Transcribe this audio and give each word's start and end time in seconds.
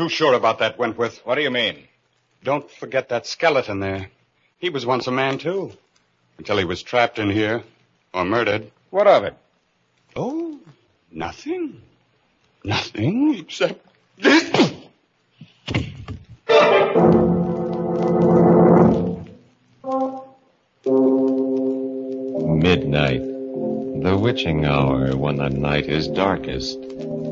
Don't 0.00 0.06
be 0.06 0.12
too 0.12 0.16
sure 0.16 0.32
about 0.32 0.60
that, 0.60 0.78
Wentworth. 0.78 1.20
What 1.26 1.34
do 1.34 1.42
you 1.42 1.50
mean? 1.50 1.76
Don't 2.42 2.70
forget 2.70 3.10
that 3.10 3.26
skeleton 3.26 3.80
there. 3.80 4.08
He 4.58 4.70
was 4.70 4.86
once 4.86 5.06
a 5.06 5.10
man, 5.10 5.36
too. 5.36 5.72
Until 6.38 6.56
he 6.56 6.64
was 6.64 6.82
trapped 6.82 7.18
in 7.18 7.28
here. 7.28 7.62
Or 8.14 8.24
murdered. 8.24 8.70
What 8.88 9.06
of 9.06 9.24
it? 9.24 9.36
Oh, 10.16 10.58
nothing. 11.12 11.82
Nothing 12.64 13.34
except 13.40 13.84
this. 14.16 14.44
Midnight. 22.56 23.20
The 23.20 24.16
witching 24.18 24.64
hour 24.64 25.14
when 25.14 25.36
the 25.36 25.50
night 25.50 25.90
is 25.90 26.08
darkest, 26.08 26.78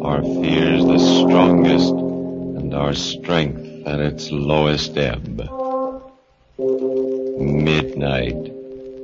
our 0.02 0.22
fears 0.22 0.84
the 0.84 0.98
strongest, 0.98 2.07
and 2.58 2.74
our 2.74 2.92
strength 2.92 3.86
at 3.86 4.00
its 4.00 4.30
lowest 4.32 4.96
ebb. 4.96 5.48
Midnight, 6.58 8.52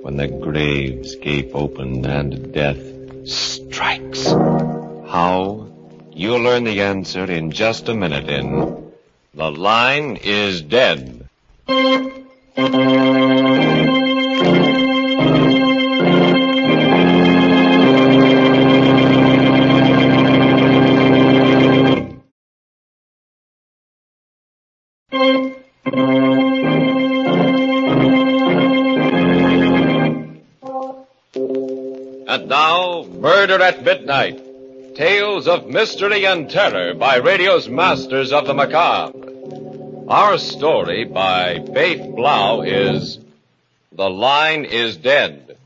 when 0.02 0.16
the 0.16 0.26
graves 0.26 1.14
gape 1.16 1.54
open 1.54 2.04
and 2.04 2.52
death 2.52 2.82
strikes. 3.28 4.26
How? 4.26 5.68
You'll 6.12 6.42
learn 6.42 6.64
the 6.64 6.82
answer 6.82 7.24
in 7.24 7.52
just 7.52 7.88
a 7.88 7.94
minute 7.94 8.28
in 8.28 8.92
The 9.34 9.50
Line 9.50 10.16
is 10.16 10.60
Dead. 10.60 11.28
Murder 33.54 33.64
at 33.66 33.84
Midnight. 33.84 34.96
Tales 34.96 35.46
of 35.46 35.68
mystery 35.68 36.26
and 36.26 36.50
terror 36.50 36.92
by 36.92 37.18
radio's 37.18 37.68
masters 37.68 38.32
of 38.32 38.48
the 38.48 38.52
macabre. 38.52 39.16
Our 40.08 40.38
story 40.38 41.04
by 41.04 41.64
Faith 41.72 42.16
Blau 42.16 42.62
is 42.62 43.20
The 43.92 44.10
Line 44.10 44.64
is 44.64 44.96
Dead. 44.96 45.56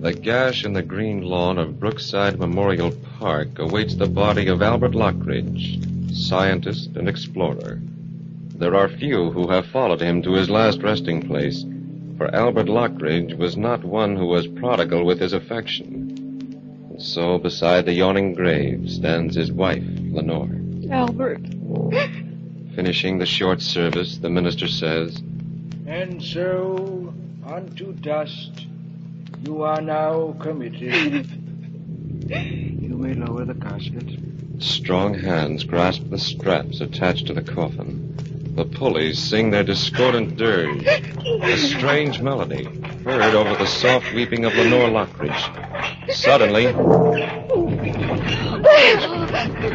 The 0.00 0.12
gash 0.12 0.64
in 0.64 0.74
the 0.74 0.82
green 0.82 1.22
lawn 1.22 1.58
of 1.58 1.80
Brookside 1.80 2.38
Memorial 2.38 2.92
Park 3.18 3.58
awaits 3.58 3.96
the 3.96 4.06
body 4.06 4.46
of 4.46 4.62
Albert 4.62 4.92
Lockridge, 4.92 6.14
scientist 6.14 6.90
and 6.94 7.08
explorer. 7.08 7.80
There 8.58 8.74
are 8.74 8.88
few 8.88 9.30
who 9.30 9.50
have 9.50 9.66
followed 9.66 10.02
him 10.02 10.20
to 10.22 10.32
his 10.32 10.50
last 10.50 10.82
resting 10.82 11.22
place, 11.22 11.64
for 12.16 12.34
Albert 12.34 12.66
Lockridge 12.66 13.38
was 13.38 13.56
not 13.56 13.84
one 13.84 14.16
who 14.16 14.26
was 14.26 14.48
prodigal 14.48 15.04
with 15.06 15.20
his 15.20 15.32
affection. 15.32 16.88
And 16.90 17.00
so 17.00 17.38
beside 17.38 17.86
the 17.86 17.92
yawning 17.92 18.34
grave 18.34 18.90
stands 18.90 19.36
his 19.36 19.52
wife, 19.52 19.84
Lenore. 20.10 20.50
Albert. 20.90 21.42
Finishing 22.74 23.18
the 23.18 23.26
short 23.26 23.62
service, 23.62 24.18
the 24.18 24.28
minister 24.28 24.66
says, 24.66 25.22
And 25.86 26.20
so, 26.20 27.14
unto 27.46 27.92
dust, 27.92 28.66
you 29.44 29.62
are 29.62 29.80
now 29.80 30.34
committed. 30.40 30.82
you 32.28 32.98
may 32.98 33.14
lower 33.14 33.44
the 33.44 33.54
casket. 33.54 34.18
Strong 34.58 35.14
hands 35.14 35.62
grasp 35.62 36.10
the 36.10 36.18
straps 36.18 36.80
attached 36.80 37.28
to 37.28 37.32
the 37.34 37.42
coffin. 37.42 38.08
The 38.58 38.64
pulleys 38.64 39.20
sing 39.20 39.52
their 39.52 39.62
discordant 39.62 40.36
dirge, 40.36 40.84
a 40.84 41.56
strange 41.58 42.20
melody 42.20 42.64
heard 43.04 43.36
over 43.36 43.54
the 43.54 43.66
soft 43.68 44.12
weeping 44.12 44.44
of 44.44 44.52
Lenore 44.56 44.88
Lockridge. 44.88 46.12
Suddenly, 46.12 46.64
There! 46.64 46.78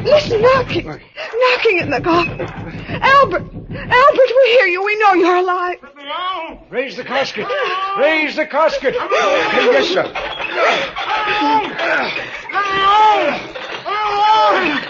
Listen, 0.04 0.42
knocking. 0.42 0.86
Knocking 0.86 1.78
in 1.78 1.92
the 1.92 2.02
coffin. 2.04 2.42
Albert! 2.42 3.44
Albert, 3.44 4.32
we 4.44 4.50
hear 4.58 4.68
you. 4.68 4.84
We 4.84 5.00
know 5.00 5.14
you're 5.14 5.38
alive. 5.38 5.78
Raise 6.70 6.98
the 6.98 7.06
casket. 7.06 7.48
Raise 7.98 8.36
the 8.36 8.46
casket. 8.46 8.96
yes, 8.96 9.88
sir. 9.88 10.04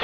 He 0.00 0.03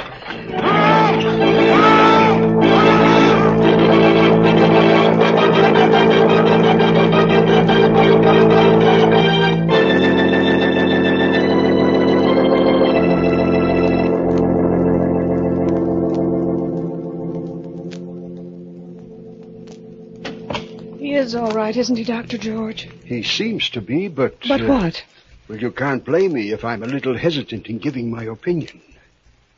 is 21.31 21.35
all 21.35 21.51
right, 21.51 21.75
isn't 21.77 21.95
he, 21.95 22.03
Dr. 22.03 22.37
George? 22.37 22.89
He 23.05 23.23
seems 23.23 23.69
to 23.69 23.81
be, 23.81 24.09
but. 24.09 24.35
But 24.47 24.61
uh, 24.61 24.67
what? 24.67 25.03
Well, 25.47 25.59
you 25.59 25.71
can't 25.71 26.03
blame 26.03 26.33
me 26.33 26.51
if 26.51 26.65
I'm 26.65 26.83
a 26.83 26.87
little 26.87 27.17
hesitant 27.17 27.67
in 27.67 27.77
giving 27.79 28.11
my 28.11 28.23
opinion. 28.23 28.81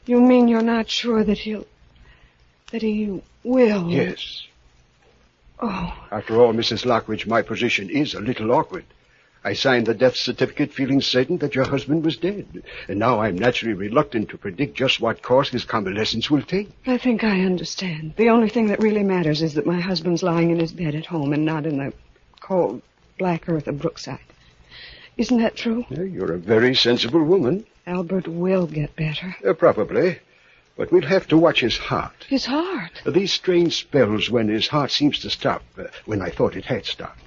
You 0.06 0.22
mean 0.22 0.48
you're 0.48 0.62
not 0.62 0.90
sure 0.90 1.24
that 1.24 1.40
he'll. 1.40 1.66
that 2.72 2.82
he 2.84 3.22
will? 3.44 3.90
Yes. 3.90 4.44
Oh, 5.60 6.08
After 6.12 6.40
all, 6.40 6.54
Mrs. 6.54 6.86
Lockridge, 6.86 7.26
my 7.26 7.42
position 7.42 7.90
is 7.90 8.14
a 8.14 8.20
little 8.20 8.52
awkward. 8.52 8.86
I 9.46 9.54
signed 9.54 9.88
the 9.88 9.94
death 9.94 10.16
certificate 10.16 10.72
feeling 10.72 11.02
certain 11.02 11.38
that 11.40 11.54
your 11.54 11.66
husband 11.66 12.06
was 12.06 12.16
dead. 12.16 12.64
And 12.88 13.00
now 13.00 13.20
I'm 13.20 13.38
naturally 13.38 13.74
reluctant 13.74 14.30
to 14.30 14.38
predict 14.38 14.76
just 14.76 15.02
what 15.02 15.22
course 15.22 15.50
his 15.50 15.66
convalescence 15.66 16.30
will 16.32 16.42
take. 16.42 16.70
I 16.88 16.98
think 16.98 17.24
I 17.26 17.42
understand. 17.42 18.14
The 18.16 18.30
only 18.30 18.48
thing 18.48 18.68
that 18.68 18.82
really 18.82 19.04
matters 19.04 19.42
is 19.42 19.56
that 19.56 19.66
my 19.66 19.82
husband's 19.82 20.24
lying 20.24 20.52
in 20.52 20.60
his 20.60 20.72
bed 20.72 20.96
at 20.96 21.08
home 21.08 21.34
and 21.34 21.44
not 21.44 21.66
in 21.66 21.78
the 21.78 21.94
cold, 22.40 22.82
black 23.18 23.50
earth 23.50 23.68
of 23.68 23.80
Brookside. 23.80 24.20
Isn't 25.18 25.40
that 25.40 25.58
true? 25.58 25.86
Yeah, 25.90 26.04
You're 26.04 26.34
a 26.34 26.40
very 26.40 26.74
sensible 26.74 27.24
woman. 27.24 27.66
Albert 27.86 28.28
will 28.28 28.66
get 28.66 28.96
better. 28.96 29.36
Uh, 29.46 29.54
probably. 29.54 30.20
But 30.78 30.92
we'll 30.92 31.04
have 31.08 31.28
to 31.28 31.38
watch 31.38 31.60
his 31.60 31.78
heart. 31.78 32.26
His 32.28 32.46
heart. 32.46 33.02
These 33.06 33.34
strange 33.34 33.76
spells 33.76 34.30
when 34.30 34.48
his 34.48 34.70
heart 34.70 34.90
seems 34.90 35.20
to 35.20 35.30
stop, 35.30 35.62
uh, 35.78 35.84
when 36.06 36.22
I 36.22 36.30
thought 36.30 36.56
it 36.56 36.66
had 36.66 36.86
stopped. 36.86 37.20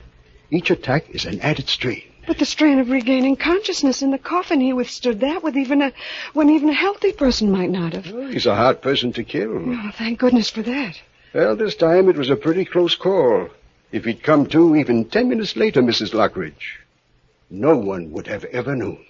Each 0.50 0.70
attack 0.70 1.10
is 1.10 1.24
an 1.24 1.40
added 1.40 1.68
strain. 1.68 2.02
But 2.26 2.38
the 2.38 2.44
strain 2.44 2.78
of 2.78 2.90
regaining 2.90 3.36
consciousness 3.36 4.02
in 4.02 4.10
the 4.10 4.18
coffin, 4.18 4.60
he 4.60 4.72
withstood 4.72 5.20
that 5.20 5.42
with 5.42 5.56
even 5.56 5.82
a, 5.82 5.92
when 6.32 6.50
even 6.50 6.68
a 6.68 6.74
healthy 6.74 7.12
person 7.12 7.50
might 7.50 7.70
not 7.70 7.92
have. 7.92 8.12
Oh, 8.12 8.26
he's 8.26 8.46
a 8.46 8.54
hard 8.54 8.82
person 8.82 9.12
to 9.12 9.24
kill. 9.24 9.56
Oh, 9.56 9.90
thank 9.96 10.18
goodness 10.18 10.50
for 10.50 10.62
that. 10.62 11.00
Well, 11.32 11.54
this 11.54 11.76
time 11.76 12.08
it 12.08 12.16
was 12.16 12.30
a 12.30 12.36
pretty 12.36 12.64
close 12.64 12.94
call. 12.96 13.48
If 13.92 14.04
he'd 14.04 14.22
come 14.22 14.46
to 14.46 14.74
even 14.74 15.04
ten 15.04 15.28
minutes 15.28 15.56
later, 15.56 15.82
Mrs. 15.82 16.14
Lockridge, 16.14 16.81
no 17.50 17.76
one 17.76 18.10
would 18.12 18.26
have 18.26 18.44
ever 18.46 18.75
known. 18.75 19.04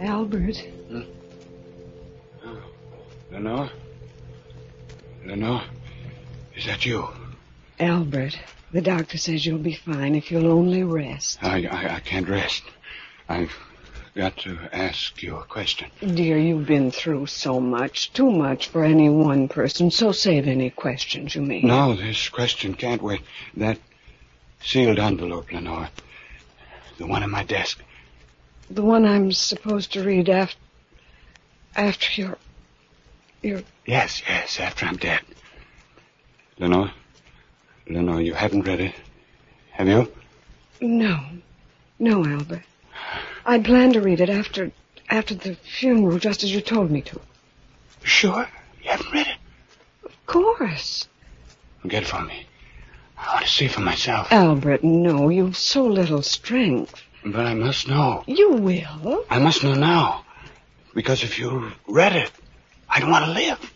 Albert. 0.00 0.62
Lenore? 0.88 1.07
That 6.78 6.86
you? 6.86 7.08
Albert, 7.80 8.38
the 8.70 8.80
doctor 8.80 9.18
says 9.18 9.44
you'll 9.44 9.58
be 9.58 9.74
fine 9.74 10.14
if 10.14 10.30
you'll 10.30 10.50
only 10.50 10.84
rest. 10.84 11.42
I, 11.42 11.66
I, 11.66 11.96
I 11.96 12.00
can't 12.00 12.28
rest. 12.28 12.62
I've 13.28 13.52
got 14.14 14.36
to 14.38 14.58
ask 14.72 15.20
you 15.22 15.36
a 15.36 15.44
question. 15.44 15.90
Dear, 16.00 16.38
you've 16.38 16.66
been 16.66 16.92
through 16.92 17.26
so 17.26 17.58
much, 17.58 18.12
too 18.12 18.30
much 18.30 18.68
for 18.68 18.84
any 18.84 19.08
one 19.08 19.48
person, 19.48 19.90
so 19.90 20.12
save 20.12 20.46
any 20.46 20.70
questions 20.70 21.34
you 21.34 21.42
may. 21.42 21.62
No, 21.62 21.94
this 21.94 22.28
question 22.28 22.74
can't 22.74 23.02
wait. 23.02 23.22
That 23.56 23.78
sealed 24.62 25.00
envelope, 25.00 25.50
Lenore. 25.52 25.88
The 26.98 27.06
one 27.06 27.24
on 27.24 27.30
my 27.30 27.44
desk. 27.44 27.80
The 28.70 28.82
one 28.82 29.04
I'm 29.04 29.32
supposed 29.32 29.92
to 29.94 30.04
read 30.04 30.28
after, 30.28 30.58
after 31.74 32.20
your, 32.20 32.38
your, 33.42 33.62
Yes, 33.86 34.22
yes, 34.28 34.60
after 34.60 34.86
I'm 34.86 34.96
dead. 34.96 35.20
Lenore? 36.58 36.90
Lenore, 37.88 38.20
you 38.20 38.34
haven't 38.34 38.62
read 38.66 38.80
it. 38.80 38.94
Have 39.72 39.88
you? 39.88 40.10
no, 40.80 41.20
no, 41.98 42.24
Albert. 42.24 42.62
I'd 43.46 43.64
planned 43.64 43.94
to 43.94 44.00
read 44.00 44.20
it 44.20 44.28
after, 44.28 44.72
after 45.08 45.34
the 45.34 45.54
funeral, 45.54 46.18
just 46.18 46.42
as 46.42 46.52
you 46.52 46.60
told 46.60 46.90
me 46.90 47.00
to. 47.02 47.20
Sure? 48.02 48.46
You 48.82 48.90
haven't 48.90 49.12
read 49.12 49.26
it? 49.26 49.36
Of 50.04 50.26
course. 50.26 51.08
Get 51.86 52.02
it 52.02 52.06
for 52.06 52.22
me. 52.22 52.46
I 53.16 53.34
want 53.34 53.46
to 53.46 53.50
see 53.50 53.68
for 53.68 53.80
myself. 53.80 54.30
Albert, 54.32 54.84
no, 54.84 55.28
you've 55.28 55.56
so 55.56 55.84
little 55.86 56.22
strength. 56.22 57.02
But 57.24 57.46
I 57.46 57.54
must 57.54 57.88
know. 57.88 58.24
You 58.26 58.52
will. 58.52 59.24
I 59.30 59.38
must 59.38 59.64
know 59.64 59.74
now. 59.74 60.24
Because 60.94 61.22
if 61.22 61.38
you 61.38 61.72
read 61.86 62.16
it, 62.16 62.30
I 62.88 63.00
don't 63.00 63.10
want 63.10 63.26
to 63.26 63.32
live. 63.32 63.72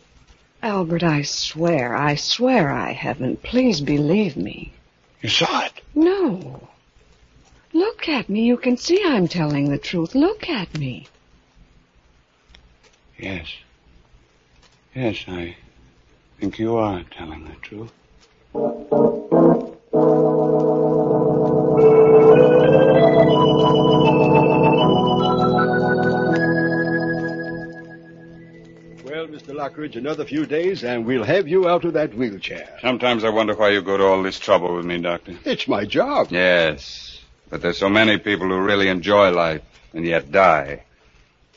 Albert, 0.63 1.03
I 1.03 1.23
swear, 1.23 1.97
I 1.97 2.15
swear 2.15 2.71
I 2.71 2.93
haven't. 2.93 3.43
Please 3.43 3.81
believe 3.81 4.37
me. 4.37 4.73
You 5.21 5.29
saw 5.29 5.65
it? 5.65 5.73
No. 5.95 6.69
Look 7.73 8.09
at 8.09 8.29
me. 8.29 8.45
You 8.45 8.57
can 8.57 8.77
see 8.77 9.03
I'm 9.05 9.27
telling 9.27 9.71
the 9.71 9.79
truth. 9.79 10.15
Look 10.15 10.49
at 10.49 10.79
me. 10.79 11.09
Yes. 13.19 13.47
Yes, 14.95 15.25
I 15.27 15.57
think 16.39 16.59
you 16.59 16.77
are 16.77 17.03
telling 17.11 17.45
the 17.45 17.57
truth. 17.63 17.93
Well, 29.77 29.89
another 29.95 30.27
few 30.27 30.45
days 30.45 30.85
and 30.85 31.07
we'll 31.07 31.25
have 31.25 31.49
you 31.49 31.67
out 31.67 31.85
of 31.85 31.95
that 31.95 32.15
wheelchair. 32.15 32.79
Sometimes 32.83 33.25
I 33.25 33.31
wonder 33.31 33.55
why 33.55 33.71
you 33.71 33.81
go 33.81 33.97
to 33.97 34.05
all 34.05 34.23
this 34.23 34.39
trouble 34.39 34.77
with 34.77 34.85
me, 34.85 35.01
Doctor. 35.01 35.39
It's 35.47 35.67
my 35.67 35.87
job. 35.87 36.29
Yes, 36.31 37.21
but 37.49 37.63
there's 37.63 37.79
so 37.79 37.89
many 37.89 38.19
people 38.19 38.49
who 38.49 38.59
really 38.61 38.89
enjoy 38.89 39.31
life 39.31 39.63
and 39.95 40.05
yet 40.05 40.31
die. 40.31 40.83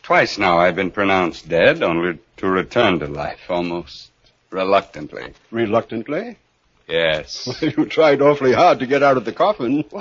Twice 0.02 0.38
now 0.38 0.60
I've 0.60 0.78
been 0.78 0.92
pronounced 0.92 1.50
dead, 1.50 1.84
only 1.84 2.20
to 2.38 2.48
return 2.48 3.00
to 3.00 3.08
life 3.08 3.40
almost 3.50 4.12
reluctantly. 4.50 5.34
Reluctantly? 5.52 6.38
Yes. 6.88 7.50
you 7.62 7.86
tried 7.86 8.22
awfully 8.22 8.54
hard 8.54 8.80
to 8.80 8.88
get 8.88 9.04
out 9.04 9.18
of 9.18 9.26
the 9.26 9.34
coffin. 9.34 9.84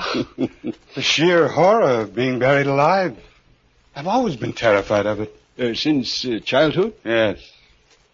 the 0.95 1.03
sheer 1.03 1.49
horror 1.49 2.03
of 2.03 2.15
being 2.15 2.39
buried 2.39 2.67
alive. 2.67 3.17
I've 3.97 4.07
always 4.07 4.37
been 4.37 4.53
terrified 4.53 5.07
of 5.07 5.21
it. 5.21 5.35
Uh, 5.59 5.73
since 5.75 6.25
uh, 6.25 6.41
childhood? 6.45 6.95
Yes. 7.05 7.39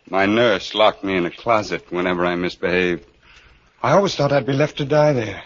My 0.08 0.26
nurse 0.26 0.74
locked 0.74 1.04
me 1.04 1.16
in 1.16 1.26
a 1.26 1.30
closet 1.30 1.90
whenever 1.90 2.24
I 2.26 2.34
misbehaved. 2.36 3.04
I 3.82 3.92
always 3.92 4.14
thought 4.16 4.32
I'd 4.32 4.46
be 4.46 4.52
left 4.52 4.78
to 4.78 4.84
die 4.84 5.12
there. 5.12 5.42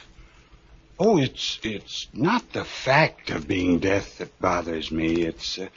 Oh, 0.99 1.19
it's 1.19 1.59
it's 1.63 2.09
not 2.13 2.53
the 2.53 2.65
fact 2.65 3.31
of 3.31 3.49
being 3.49 3.79
death 3.81 4.19
that 4.19 4.39
bothers 4.41 4.91
me. 4.91 5.23
It's 5.23 5.59
uh, 5.59 5.69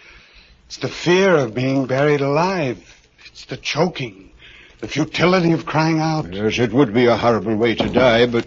it's 0.67 0.77
the 0.77 0.87
fear 0.87 1.35
of 1.35 1.53
being 1.53 1.85
buried 1.87 2.21
alive. 2.21 2.77
It's 3.25 3.45
the 3.45 3.57
choking, 3.57 4.31
the 4.79 4.87
futility 4.87 5.51
of 5.53 5.65
crying 5.65 5.99
out. 5.99 6.31
Yes, 6.33 6.59
it 6.59 6.71
would 6.71 6.93
be 6.93 7.05
a 7.07 7.17
horrible 7.17 7.55
way 7.55 7.75
to 7.75 7.89
die, 7.89 8.25
but 8.27 8.45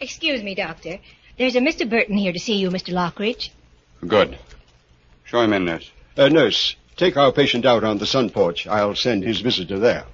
Excuse 0.00 0.42
me, 0.42 0.54
Doctor. 0.54 0.98
There's 1.38 1.56
a 1.56 1.60
Mr. 1.60 1.88
Burton 1.88 2.16
here 2.16 2.32
to 2.32 2.38
see 2.40 2.56
you, 2.56 2.70
Mr. 2.70 2.92
Lockridge. 2.92 3.50
Good. 4.06 4.38
Show 5.24 5.40
him 5.42 5.52
in, 5.52 5.64
nurse. 5.66 5.90
uh, 6.16 6.28
nurse, 6.28 6.76
take 6.96 7.16
our 7.16 7.32
patient 7.32 7.66
out 7.66 7.84
on 7.84 7.98
the 7.98 8.06
sun 8.06 8.30
porch. 8.30 8.66
I'll 8.66 8.94
send 8.94 9.22
his 9.22 9.40
visitor 9.40 9.78
there. 9.78 10.04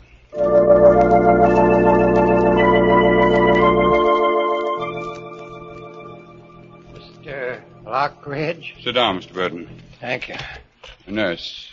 Mr. 6.95 7.63
Lockridge? 7.85 8.83
Sit 8.83 8.93
down, 8.93 9.21
Mr. 9.21 9.33
Burton. 9.33 9.69
Thank 10.01 10.29
you. 10.29 10.37
Nurse, 11.07 11.71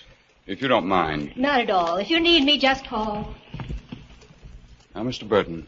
if 0.48 0.62
you 0.62 0.68
don't 0.68 0.86
mind. 0.86 1.36
Not 1.36 1.62
at 1.62 1.70
all. 1.70 1.98
If 1.98 2.10
you 2.10 2.20
need 2.20 2.44
me, 2.44 2.60
just 2.60 2.86
call. 2.86 3.34
Now, 4.96 5.04
Mr. 5.04 5.28
Burton, 5.28 5.66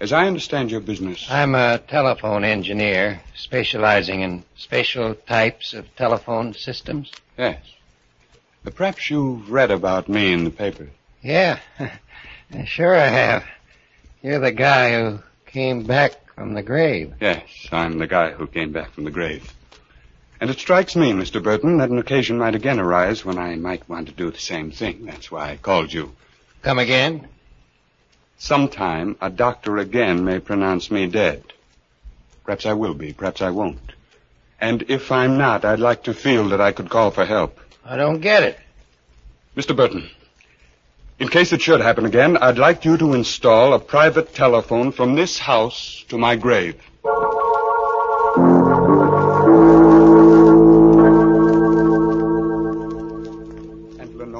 as 0.00 0.12
I 0.12 0.26
understand 0.26 0.70
your 0.70 0.80
business. 0.80 1.26
I'm 1.28 1.54
a 1.54 1.78
telephone 1.78 2.44
engineer 2.44 3.20
specializing 3.34 4.20
in 4.20 4.42
special 4.56 5.14
types 5.14 5.74
of 5.74 5.94
telephone 5.96 6.54
systems. 6.54 7.12
Yes. 7.36 7.58
Perhaps 8.64 9.10
you've 9.10 9.50
read 9.50 9.70
about 9.70 10.08
me 10.08 10.32
in 10.32 10.44
the 10.44 10.50
paper. 10.50 10.88
Yeah, 11.22 11.58
sure 12.64 12.94
I 12.94 13.08
have. 13.08 13.44
You're 14.22 14.38
the 14.38 14.52
guy 14.52 15.00
who 15.00 15.18
came 15.46 15.82
back 15.82 16.34
from 16.34 16.54
the 16.54 16.62
grave. 16.62 17.14
Yes, 17.20 17.42
I'm 17.72 17.98
the 17.98 18.06
guy 18.06 18.30
who 18.30 18.46
came 18.46 18.72
back 18.72 18.92
from 18.92 19.04
the 19.04 19.10
grave. 19.10 19.52
And 20.40 20.50
it 20.50 20.58
strikes 20.58 20.96
me, 20.96 21.12
Mr. 21.12 21.42
Burton, 21.42 21.78
that 21.78 21.90
an 21.90 21.98
occasion 21.98 22.38
might 22.38 22.54
again 22.54 22.80
arise 22.80 23.24
when 23.24 23.38
I 23.38 23.54
might 23.56 23.88
want 23.88 24.08
to 24.08 24.14
do 24.14 24.30
the 24.30 24.38
same 24.38 24.70
thing. 24.70 25.06
That's 25.06 25.30
why 25.30 25.50
I 25.50 25.56
called 25.56 25.92
you. 25.92 26.12
Come 26.62 26.78
again? 26.78 27.28
Sometime 28.38 29.16
a 29.20 29.30
doctor 29.30 29.78
again 29.78 30.24
may 30.24 30.40
pronounce 30.40 30.90
me 30.90 31.06
dead. 31.06 31.44
Perhaps 32.44 32.66
I 32.66 32.72
will 32.72 32.94
be, 32.94 33.12
perhaps 33.12 33.40
I 33.40 33.50
won't. 33.50 33.92
And 34.60 34.82
if 34.88 35.12
I'm 35.12 35.38
not, 35.38 35.64
I'd 35.64 35.78
like 35.78 36.04
to 36.04 36.14
feel 36.14 36.48
that 36.48 36.60
I 36.60 36.72
could 36.72 36.90
call 36.90 37.10
for 37.12 37.24
help. 37.24 37.60
I 37.84 37.96
don't 37.96 38.20
get 38.20 38.42
it. 38.42 38.58
Mr. 39.56 39.76
Burton, 39.76 40.08
in 41.18 41.28
case 41.28 41.52
it 41.52 41.60
should 41.60 41.80
happen 41.80 42.06
again, 42.06 42.36
I'd 42.36 42.58
like 42.58 42.84
you 42.84 42.96
to 42.96 43.14
install 43.14 43.74
a 43.74 43.78
private 43.78 44.34
telephone 44.34 44.92
from 44.92 45.14
this 45.14 45.38
house 45.38 46.04
to 46.08 46.18
my 46.18 46.36
grave. 46.36 46.80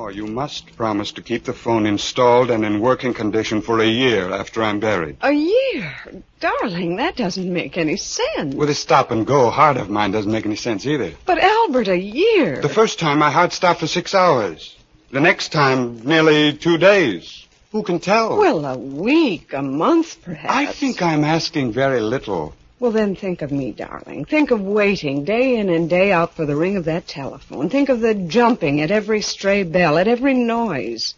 Lenore, 0.02 0.10
you 0.10 0.26
must 0.26 0.76
promise 0.76 1.12
to 1.12 1.22
keep 1.22 1.44
the 1.44 1.52
phone 1.52 1.86
installed 1.86 2.50
and 2.50 2.64
in 2.64 2.80
working 2.80 3.14
condition 3.14 3.62
for 3.62 3.78
a 3.78 3.86
year 3.86 4.32
after 4.32 4.60
I'm 4.60 4.80
buried. 4.80 5.16
A 5.20 5.30
year? 5.30 5.94
Darling, 6.40 6.96
that 6.96 7.14
doesn't 7.14 7.52
make 7.52 7.78
any 7.78 7.96
sense. 7.96 8.52
With 8.52 8.68
a 8.68 8.74
stop 8.74 9.12
and 9.12 9.24
go 9.24 9.48
heart 9.48 9.76
of 9.76 9.88
mine 9.88 10.10
doesn't 10.10 10.32
make 10.32 10.44
any 10.44 10.56
sense 10.56 10.86
either. 10.86 11.12
But 11.24 11.38
Albert, 11.38 11.86
a 11.86 11.96
year. 11.96 12.60
The 12.60 12.68
first 12.68 12.98
time 12.98 13.20
my 13.20 13.30
heart 13.30 13.52
stopped 13.52 13.78
for 13.78 13.86
six 13.86 14.12
hours. 14.12 14.76
The 15.12 15.20
next 15.20 15.52
time, 15.52 16.00
nearly 16.04 16.54
two 16.54 16.78
days. 16.78 17.46
Who 17.70 17.84
can 17.84 18.00
tell? 18.00 18.38
Well, 18.38 18.64
a 18.64 18.76
week, 18.76 19.52
a 19.52 19.62
month, 19.62 20.20
perhaps. 20.22 20.52
I 20.52 20.66
think 20.66 21.00
I'm 21.00 21.22
asking 21.22 21.72
very 21.72 22.00
little. 22.00 22.54
Well, 22.82 22.90
then 22.90 23.14
think 23.14 23.42
of 23.42 23.52
me, 23.52 23.70
darling. 23.70 24.24
Think 24.24 24.50
of 24.50 24.60
waiting 24.60 25.22
day 25.24 25.54
in 25.54 25.68
and 25.68 25.88
day 25.88 26.10
out 26.10 26.34
for 26.34 26.44
the 26.44 26.56
ring 26.56 26.76
of 26.76 26.86
that 26.86 27.06
telephone. 27.06 27.70
Think 27.70 27.88
of 27.88 28.00
the 28.00 28.12
jumping 28.12 28.80
at 28.80 28.90
every 28.90 29.20
stray 29.20 29.62
bell, 29.62 29.98
at 29.98 30.08
every 30.08 30.34
noise. 30.34 31.14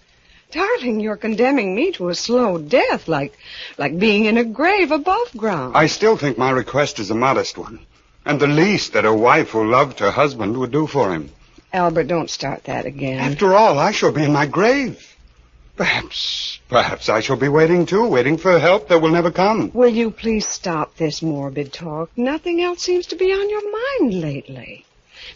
Darling, 0.50 1.00
you're 1.00 1.16
condemning 1.16 1.74
me 1.74 1.90
to 1.92 2.10
a 2.10 2.14
slow 2.14 2.58
death, 2.58 3.08
like, 3.08 3.38
like 3.78 3.98
being 3.98 4.26
in 4.26 4.36
a 4.36 4.44
grave 4.44 4.90
above 4.90 5.32
ground. 5.38 5.74
I 5.74 5.86
still 5.86 6.18
think 6.18 6.36
my 6.36 6.50
request 6.50 6.98
is 6.98 7.10
a 7.10 7.14
modest 7.14 7.56
one. 7.56 7.78
And 8.26 8.38
the 8.38 8.46
least 8.46 8.92
that 8.92 9.06
a 9.06 9.14
wife 9.14 9.52
who 9.52 9.64
loved 9.64 10.00
her 10.00 10.10
husband 10.10 10.58
would 10.58 10.70
do 10.70 10.86
for 10.86 11.14
him. 11.14 11.30
Albert, 11.72 12.08
don't 12.08 12.28
start 12.28 12.64
that 12.64 12.84
again. 12.84 13.20
After 13.20 13.54
all, 13.54 13.78
I 13.78 13.92
shall 13.92 14.12
be 14.12 14.24
in 14.24 14.34
my 14.34 14.44
grave. 14.44 15.13
Perhaps, 15.76 16.60
perhaps 16.68 17.08
I 17.08 17.20
shall 17.20 17.36
be 17.36 17.48
waiting 17.48 17.84
too, 17.84 18.06
waiting 18.06 18.36
for 18.36 18.58
help 18.58 18.88
that 18.88 19.00
will 19.00 19.10
never 19.10 19.32
come. 19.32 19.72
Will 19.74 19.88
you 19.88 20.10
please 20.10 20.46
stop 20.46 20.96
this 20.96 21.20
morbid 21.20 21.72
talk? 21.72 22.10
Nothing 22.16 22.62
else 22.62 22.82
seems 22.82 23.06
to 23.06 23.16
be 23.16 23.32
on 23.32 23.50
your 23.50 23.72
mind 23.72 24.20
lately. 24.20 24.84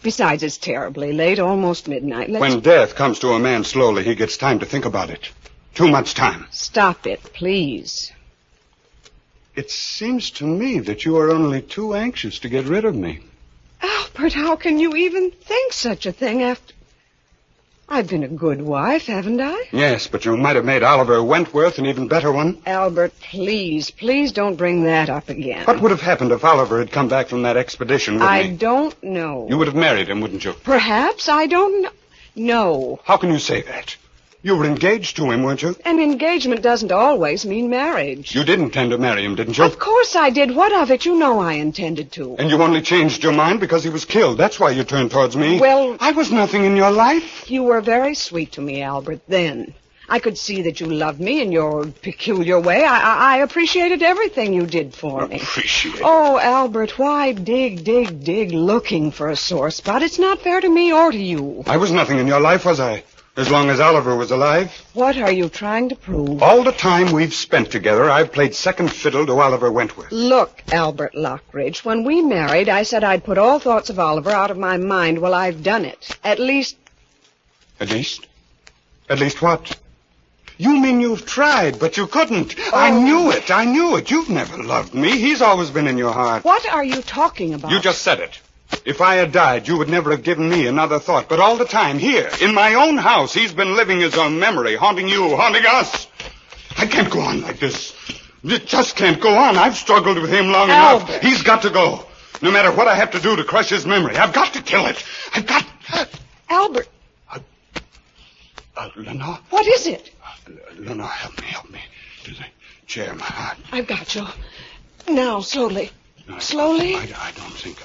Besides, 0.01 0.43
it's 0.43 0.57
terribly 0.57 1.11
late, 1.11 1.39
almost 1.39 1.89
midnight. 1.89 2.29
Let's 2.29 2.41
When 2.41 2.61
death 2.61 2.95
comes 2.95 3.19
to 3.19 3.29
a 3.33 3.39
man 3.39 3.65
slowly, 3.65 4.03
he 4.03 4.15
gets 4.15 4.37
time 4.37 4.59
to 4.59 4.65
think 4.65 4.85
about 4.85 5.09
it. 5.09 5.29
Too 5.75 5.89
much 5.89 6.13
time. 6.13 6.47
stop 6.51 7.05
it, 7.05 7.21
please. 7.21 8.11
It 9.55 9.71
seems 9.71 10.31
to 10.31 10.45
me 10.45 10.79
that 10.79 11.03
you 11.03 11.17
are 11.17 11.31
only 11.31 11.61
too 11.61 11.93
anxious 11.93 12.39
to 12.39 12.49
get 12.49 12.65
rid 12.65 12.85
of 12.85 12.95
me. 12.95 13.19
Oh, 13.81 14.09
Albert, 14.19 14.33
how 14.33 14.55
can 14.55 14.79
you 14.79 14.95
even 14.95 15.31
think 15.31 15.73
such 15.73 16.05
a 16.05 16.11
thing 16.11 16.43
after... 16.43 16.73
I've 17.91 18.07
been 18.07 18.23
a 18.23 18.27
good 18.27 18.61
wife, 18.61 19.07
haven't 19.07 19.41
I? 19.41 19.63
Yes, 19.71 20.05
but 20.05 20.23
you 20.23 20.37
might 20.37 20.55
have 20.55 20.63
made 20.65 20.83
Oliver 20.83 21.23
Wentworth 21.23 21.79
an 21.79 21.87
even 21.87 22.07
better 22.07 22.31
one. 22.31 22.61
Albert, 22.67 23.13
please, 23.19 23.89
please 23.89 24.31
don't 24.31 24.55
bring 24.55 24.83
that 24.83 25.09
up 25.09 25.27
again. 25.29 25.65
What 25.65 25.81
would 25.81 25.89
have 25.89 26.01
happened 26.01 26.31
if 26.31 26.45
Oliver 26.45 26.77
had 26.79 26.91
come 26.91 27.07
back 27.09 27.29
from 27.29 27.41
that 27.43 27.57
expedition 27.57 28.15
with 28.15 28.23
you? 28.23 28.29
I 28.29 28.47
don't 28.49 29.01
know. 29.03 29.47
You 29.49 29.57
would 29.57 29.67
have 29.67 29.75
married 29.75 30.07
him, 30.07 30.21
wouldn't 30.21 30.45
you? 30.45 30.53
Perhaps 30.53 31.27
I 31.29 31.47
don't 31.47 31.81
know. 31.81 31.91
No. 32.35 32.99
How 33.05 33.17
can 33.17 33.31
you 33.31 33.39
say 33.39 33.63
that? 33.63 33.97
You 34.41 34.55
were 34.55 34.65
engaged 34.65 35.17
to 35.17 35.29
him, 35.29 35.43
weren't 35.43 35.61
you? 35.61 35.75
An 35.83 35.99
engagement 35.99 36.61
doesn't 36.61 36.93
always 36.93 37.45
mean 37.45 37.69
marriage. 37.69 38.33
You 38.33 38.45
didn't 38.45 38.65
intend 38.65 38.91
to 38.91 38.97
marry 38.97 39.25
him, 39.25 39.35
didn't 39.35 39.57
you? 39.57 39.65
Of 39.65 39.79
course 39.79 40.15
I 40.15 40.29
did. 40.29 40.55
What 40.55 40.71
of 40.71 40.91
it? 40.91 41.05
You 41.05 41.19
know 41.19 41.39
I 41.39 41.53
intended 41.53 42.13
to. 42.13 42.37
And 42.37 42.49
you 42.49 42.61
only 42.63 42.81
changed 42.81 43.21
your 43.21 43.33
mind 43.33 43.59
because 43.59 43.83
he 43.83 43.89
was 43.89 44.05
killed. 44.05 44.37
That's 44.37 44.57
why 44.57 44.69
you 44.71 44.85
turned 44.85 45.11
towards 45.11 45.35
me. 45.35 45.59
Well- 45.59 45.97
I 45.99 46.11
was 46.13 46.31
nothing 46.31 46.63
in 46.63 46.77
your 46.77 46.91
life. 46.91 47.51
You 47.51 47.63
were 47.63 47.81
very 47.81 48.15
sweet 48.15 48.53
to 48.53 48.61
me, 48.61 48.81
Albert, 48.81 49.19
then. 49.27 49.73
I 50.07 50.19
could 50.19 50.37
see 50.37 50.61
that 50.63 50.79
you 50.79 50.87
loved 50.87 51.19
me 51.19 51.41
in 51.41 51.51
your 51.51 51.85
peculiar 51.85 52.59
way. 52.59 52.83
I, 52.83 52.97
I, 52.99 53.35
I 53.35 53.37
appreciated 53.43 54.01
everything 54.01 54.53
you 54.53 54.65
did 54.65 54.95
for 54.95 55.27
me. 55.27 55.35
Appreciate. 55.35 55.99
Oh, 56.01 56.39
Albert, 56.39 56.97
why 56.97 57.33
dig, 57.33 57.83
dig, 57.83 58.23
dig 58.23 58.51
looking 58.51 59.11
for 59.11 59.29
a 59.29 59.35
sore 59.35 59.69
spot? 59.69 60.01
It's 60.01 60.17
not 60.17 60.39
fair 60.39 60.61
to 60.61 60.69
me 60.69 60.91
or 60.93 61.11
to 61.11 61.17
you. 61.17 61.63
I 61.67 61.77
was 61.77 61.91
nothing 61.91 62.17
in 62.19 62.25
your 62.25 62.39
life, 62.39 62.65
was 62.65 62.79
I? 62.79 63.03
As 63.39 63.49
long 63.49 63.69
as 63.69 63.79
Oliver 63.79 64.17
was 64.17 64.31
alive. 64.31 64.69
What 64.93 65.17
are 65.17 65.31
you 65.31 65.47
trying 65.47 65.87
to 65.89 65.95
prove? 65.95 66.43
All 66.43 66.61
the 66.61 66.73
time 66.73 67.13
we've 67.13 67.33
spent 67.33 67.71
together, 67.71 68.09
I've 68.09 68.33
played 68.33 68.53
second 68.53 68.91
fiddle 68.91 69.25
to 69.25 69.39
Oliver 69.39 69.71
Wentworth. 69.71 70.11
Look, 70.11 70.61
Albert 70.73 71.13
Lockridge, 71.15 71.85
when 71.85 72.03
we 72.03 72.21
married, 72.21 72.67
I 72.67 72.83
said 72.83 73.05
I'd 73.05 73.23
put 73.23 73.37
all 73.37 73.57
thoughts 73.59 73.89
of 73.89 73.97
Oliver 73.97 74.31
out 74.31 74.51
of 74.51 74.57
my 74.57 74.75
mind. 74.75 75.19
Well, 75.19 75.33
I've 75.33 75.63
done 75.63 75.85
it. 75.85 76.17
At 76.21 76.37
least. 76.39 76.75
At 77.79 77.89
least? 77.91 78.27
At 79.09 79.21
least 79.21 79.41
what? 79.41 79.79
You 80.57 80.77
mean 80.77 80.99
you've 80.99 81.25
tried, 81.25 81.79
but 81.79 81.95
you 81.95 82.07
couldn't. 82.07 82.55
I 82.73 82.91
Oh. 82.91 83.01
knew 83.01 83.31
it. 83.31 83.49
I 83.49 83.63
knew 83.63 83.95
it. 83.95 84.11
You've 84.11 84.29
never 84.29 84.61
loved 84.61 84.93
me. 84.93 85.17
He's 85.17 85.41
always 85.41 85.69
been 85.69 85.87
in 85.87 85.97
your 85.97 86.11
heart. 86.11 86.43
What 86.43 86.67
are 86.67 86.83
you 86.83 87.01
talking 87.01 87.53
about? 87.53 87.71
You 87.71 87.79
just 87.79 88.01
said 88.01 88.19
it. 88.19 88.37
If 88.85 89.01
I 89.01 89.15
had 89.15 89.31
died, 89.31 89.67
you 89.67 89.77
would 89.77 89.89
never 89.89 90.11
have 90.11 90.23
given 90.23 90.49
me 90.49 90.67
another 90.67 90.99
thought. 90.99 91.27
But 91.29 91.39
all 91.39 91.57
the 91.57 91.65
time, 91.65 91.99
here, 91.99 92.29
in 92.41 92.53
my 92.53 92.75
own 92.75 92.97
house, 92.97 93.33
he's 93.33 93.53
been 93.53 93.75
living 93.75 93.99
his 93.99 94.17
own 94.17 94.39
memory, 94.39 94.75
haunting 94.75 95.07
you, 95.07 95.35
haunting 95.35 95.63
us. 95.67 96.07
I 96.77 96.85
can't 96.85 97.09
go 97.09 97.19
on 97.21 97.41
like 97.41 97.59
this. 97.59 97.93
It 98.43 98.65
just 98.65 98.95
can't 98.95 99.19
go 99.21 99.35
on. 99.35 99.57
I've 99.57 99.75
struggled 99.75 100.17
with 100.17 100.31
him 100.31 100.51
long 100.51 100.69
Albert. 100.69 101.09
enough. 101.09 101.21
He's 101.21 101.43
got 101.43 101.61
to 101.63 101.69
go. 101.69 102.05
No 102.41 102.51
matter 102.51 102.71
what 102.71 102.87
I 102.87 102.95
have 102.95 103.11
to 103.11 103.19
do 103.19 103.35
to 103.35 103.43
crush 103.43 103.69
his 103.69 103.85
memory, 103.85 104.15
I've 104.15 104.33
got 104.33 104.53
to 104.53 104.61
kill 104.61 104.85
it. 104.85 105.03
I've 105.35 105.45
got. 105.45 105.65
Albert, 106.49 106.87
Uh, 107.31 107.39
Lenore, 108.95 109.39
what 109.49 109.67
is 109.67 109.87
it? 109.87 110.11
Lenore, 110.77 111.05
help 111.07 111.37
me, 111.41 111.47
help 111.47 111.69
me. 111.69 111.81
To 112.23 112.31
the 112.31 112.45
chair, 112.87 113.13
my 113.13 113.25
heart. 113.25 113.57
I've 113.73 113.87
got 113.87 114.15
you. 114.15 114.25
Now, 115.09 115.41
slowly. 115.41 115.91
No, 116.29 116.39
Slowly? 116.39 116.95
I, 116.95 117.01
I 117.01 117.31
don't 117.35 117.51
think 117.53 117.77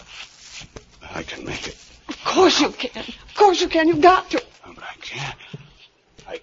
I, 1.14 1.18
I 1.18 1.22
can 1.22 1.44
make 1.44 1.68
it. 1.68 1.76
Of 2.08 2.24
course 2.24 2.60
you 2.60 2.70
can. 2.70 3.02
Of 3.02 3.34
course 3.34 3.60
you 3.60 3.68
can. 3.68 3.88
You've 3.88 4.00
got 4.00 4.30
to. 4.30 4.42
No, 4.66 4.72
but 4.74 4.84
I 4.84 4.94
can't. 5.00 5.36
I. 6.26 6.40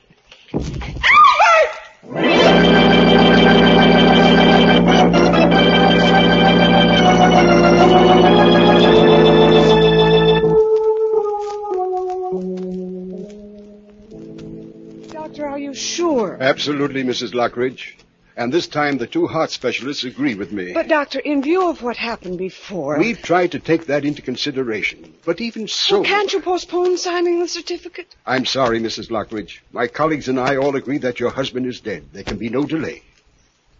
Doctor, 15.11 15.47
are 15.47 15.59
you 15.59 15.73
sure? 15.73 16.37
Absolutely, 16.39 17.03
Mrs. 17.03 17.33
Lockridge. 17.33 18.00
And 18.37 18.51
this 18.51 18.67
time 18.67 18.97
the 18.97 19.07
two 19.07 19.27
heart 19.27 19.51
specialists 19.51 20.03
agree 20.03 20.35
with 20.35 20.51
me. 20.51 20.73
But, 20.73 20.87
Doctor, 20.87 21.19
in 21.19 21.41
view 21.41 21.69
of 21.69 21.81
what 21.81 21.97
happened 21.97 22.37
before. 22.37 22.97
We've 22.97 23.21
tried 23.21 23.51
to 23.51 23.59
take 23.59 23.87
that 23.87 24.05
into 24.05 24.21
consideration. 24.21 25.13
But 25.25 25.41
even 25.41 25.67
so. 25.67 26.01
Well, 26.01 26.05
can't 26.05 26.31
you 26.31 26.41
postpone 26.41 26.97
signing 26.97 27.39
the 27.39 27.47
certificate? 27.47 28.15
I'm 28.25 28.45
sorry, 28.45 28.79
Mrs. 28.79 29.09
Lockridge. 29.09 29.59
My 29.71 29.87
colleagues 29.87 30.27
and 30.27 30.39
I 30.39 30.55
all 30.55 30.75
agree 30.75 30.99
that 30.99 31.19
your 31.19 31.31
husband 31.31 31.65
is 31.65 31.79
dead. 31.79 32.05
There 32.13 32.23
can 32.23 32.37
be 32.37 32.49
no 32.49 32.65
delay. 32.65 33.03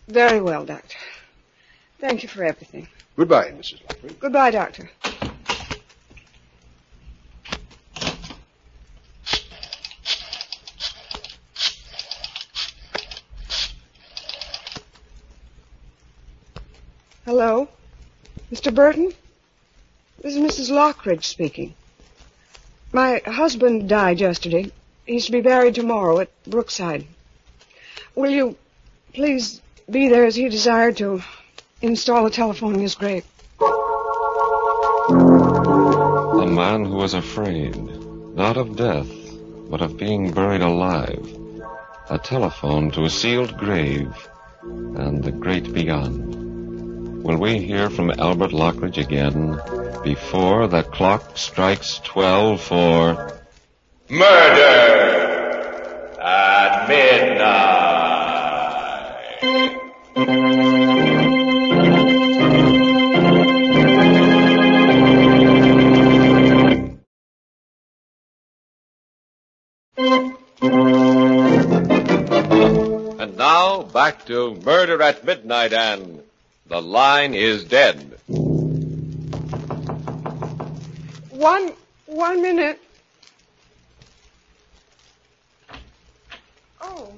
Very 0.08 0.41
well, 0.41 0.65
Doctor. 0.65 0.98
Thank 2.00 2.24
you 2.24 2.29
for 2.29 2.43
everything. 2.43 2.88
Goodbye, 3.15 3.51
Mrs. 3.51 3.81
Lockridge. 3.84 4.20
Goodbye, 4.20 4.51
Doctor. 4.51 4.89
Hello? 17.41 17.67
Mr. 18.53 18.71
Burton? 18.71 19.12
This 20.21 20.36
is 20.36 20.39
Mrs. 20.39 20.69
Lockridge 20.69 21.24
speaking. 21.24 21.74
My 22.93 23.19
husband 23.25 23.89
died 23.89 24.19
yesterday. 24.19 24.71
He's 25.07 25.25
to 25.25 25.31
be 25.31 25.41
buried 25.41 25.74
tomorrow 25.74 26.19
at 26.19 26.29
Brookside. 26.43 27.07
Will 28.13 28.29
you 28.29 28.57
please 29.15 29.60
be 29.89 30.07
there 30.07 30.25
as 30.25 30.36
he 30.36 30.50
desired 30.50 30.98
to 30.98 31.24
install 31.81 32.27
a 32.27 32.29
telephone 32.29 32.75
in 32.75 32.81
his 32.81 32.93
grave? 32.93 33.25
A 33.60 33.65
man 36.45 36.86
who 36.86 36.98
was 36.98 37.15
afraid, 37.15 37.75
not 38.36 38.55
of 38.55 38.75
death, 38.75 39.10
but 39.67 39.81
of 39.81 39.98
being 39.98 40.31
buried 40.31 40.62
alive. 40.62 41.25
A 42.07 42.19
telephone 42.19 42.91
to 42.91 43.05
a 43.05 43.10
sealed 43.10 43.57
grave, 43.57 44.13
and 44.62 45.24
the 45.24 45.31
great 45.31 45.74
beyond. 45.74 46.40
Will 47.24 47.38
we 47.38 47.60
hear 47.60 47.92
from 47.92 48.10
Albert 48.18 48.50
Lockridge 48.51 48.98
again 48.98 49.60
before 50.04 50.68
the 50.68 50.82
clock 50.82 51.38
strikes 51.38 52.01
twelve 52.04 52.60
for 52.62 53.40
Murder 54.10 55.22
at 56.20 56.88
midnight. 56.90 57.62
And 73.20 73.38
now 73.38 73.84
back 73.84 74.25
to 74.25 74.56
Murder 74.66 75.04
at 75.04 75.24
Midnight 75.24 75.74
and 75.74 76.24
The 76.72 76.82
Line 76.82 77.34
is 77.34 77.66
Dead. 77.66 78.18
One, 81.30 81.74
one 82.06 82.42
minute. 82.42 82.80
Oh, 86.80 87.12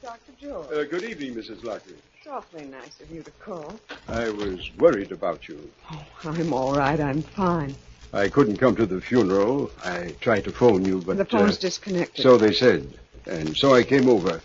Dr. 0.00 0.20
George. 0.40 0.72
Uh, 0.72 0.84
good 0.84 1.02
evening, 1.02 1.34
Mrs. 1.34 1.62
Lockridge. 1.62 1.98
It's 2.18 2.28
awfully 2.28 2.66
nice 2.66 3.00
of 3.00 3.10
you 3.10 3.24
to 3.24 3.32
call. 3.32 3.80
I 4.06 4.30
was 4.30 4.70
worried 4.78 5.10
about 5.10 5.48
you. 5.48 5.58
Oh, 5.90 6.06
I'm 6.22 6.52
all 6.52 6.76
right. 6.76 7.00
I'm 7.00 7.22
fine. 7.22 7.74
I 8.12 8.28
couldn't 8.28 8.58
come 8.58 8.76
to 8.76 8.86
the 8.86 9.00
funeral. 9.00 9.72
I 9.84 10.14
tried 10.20 10.44
to 10.44 10.52
phone 10.52 10.84
you, 10.84 11.00
but. 11.00 11.16
the 11.16 11.24
phone's 11.24 11.56
uh, 11.56 11.62
disconnected. 11.62 12.22
So 12.22 12.38
they 12.38 12.52
said. 12.52 12.96
And 13.26 13.56
so 13.56 13.74
I 13.74 13.82
came 13.82 14.08
over. 14.08 14.40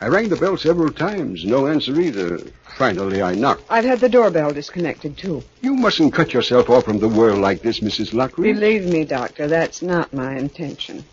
I 0.00 0.06
rang 0.06 0.28
the 0.28 0.36
bell 0.36 0.56
several 0.56 0.90
times. 0.92 1.44
No 1.44 1.66
answer 1.66 2.00
either. 2.00 2.38
Finally, 2.76 3.20
I 3.20 3.34
knocked. 3.34 3.64
I've 3.68 3.84
had 3.84 3.98
the 3.98 4.08
doorbell 4.08 4.52
disconnected, 4.52 5.16
too. 5.16 5.42
You 5.60 5.74
mustn't 5.74 6.14
cut 6.14 6.32
yourself 6.32 6.70
off 6.70 6.84
from 6.84 6.98
the 6.98 7.08
world 7.08 7.40
like 7.40 7.62
this, 7.62 7.80
Mrs. 7.80 8.12
Lockridge. 8.12 8.54
Believe 8.54 8.84
me, 8.86 9.04
Doctor, 9.04 9.48
that's 9.48 9.82
not 9.82 10.12
my 10.14 10.36
intention. 10.36 11.04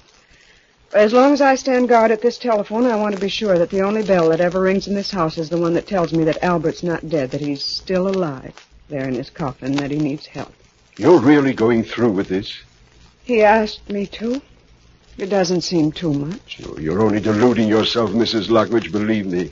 As 0.93 1.13
long 1.13 1.33
as 1.33 1.41
I 1.41 1.55
stand 1.55 1.89
guard 1.89 2.11
at 2.11 2.21
this 2.21 2.37
telephone, 2.37 2.85
I 2.85 2.95
want 2.95 3.15
to 3.15 3.21
be 3.21 3.27
sure 3.27 3.57
that 3.57 3.71
the 3.71 3.81
only 3.81 4.03
bell 4.03 4.29
that 4.29 4.39
ever 4.39 4.61
rings 4.61 4.87
in 4.87 4.93
this 4.93 5.11
house 5.11 5.37
is 5.37 5.49
the 5.49 5.57
one 5.57 5.73
that 5.73 5.87
tells 5.87 6.13
me 6.13 6.23
that 6.25 6.43
Albert's 6.43 6.83
not 6.83 7.09
dead, 7.09 7.31
that 7.31 7.41
he's 7.41 7.63
still 7.63 8.07
alive 8.07 8.53
there 8.87 9.07
in 9.07 9.15
his 9.15 9.31
coffin, 9.31 9.73
that 9.73 9.89
he 9.89 9.97
needs 9.97 10.27
help. 10.27 10.53
You're 10.97 11.19
really 11.19 11.53
going 11.53 11.83
through 11.83 12.11
with 12.11 12.29
this? 12.29 12.55
He 13.23 13.41
asked 13.41 13.89
me 13.89 14.05
to. 14.07 14.41
It 15.17 15.27
doesn't 15.27 15.61
seem 15.61 15.91
too 15.91 16.13
much. 16.13 16.59
Oh, 16.65 16.77
You're 16.77 17.01
only 17.01 17.19
deluding 17.21 17.67
yourself, 17.67 18.11
Mrs. 18.11 18.49
Lockridge, 18.49 18.91
believe 18.91 19.25
me. 19.25 19.51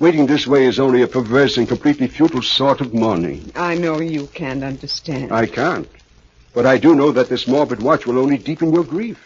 Waiting 0.00 0.26
this 0.26 0.46
way 0.46 0.66
is 0.66 0.78
only 0.78 1.02
a 1.02 1.08
perverse 1.08 1.56
and 1.56 1.66
completely 1.66 2.06
futile 2.06 2.42
sort 2.42 2.80
of 2.80 2.94
mourning. 2.94 3.50
I 3.56 3.74
know 3.74 4.00
you 4.00 4.26
can't 4.28 4.62
understand. 4.62 5.32
I 5.32 5.46
can't. 5.46 5.88
But 6.54 6.66
I 6.66 6.78
do 6.78 6.94
know 6.94 7.10
that 7.12 7.28
this 7.28 7.48
morbid 7.48 7.82
watch 7.82 8.06
will 8.06 8.18
only 8.18 8.38
deepen 8.38 8.72
your 8.72 8.84
grief. 8.84 9.18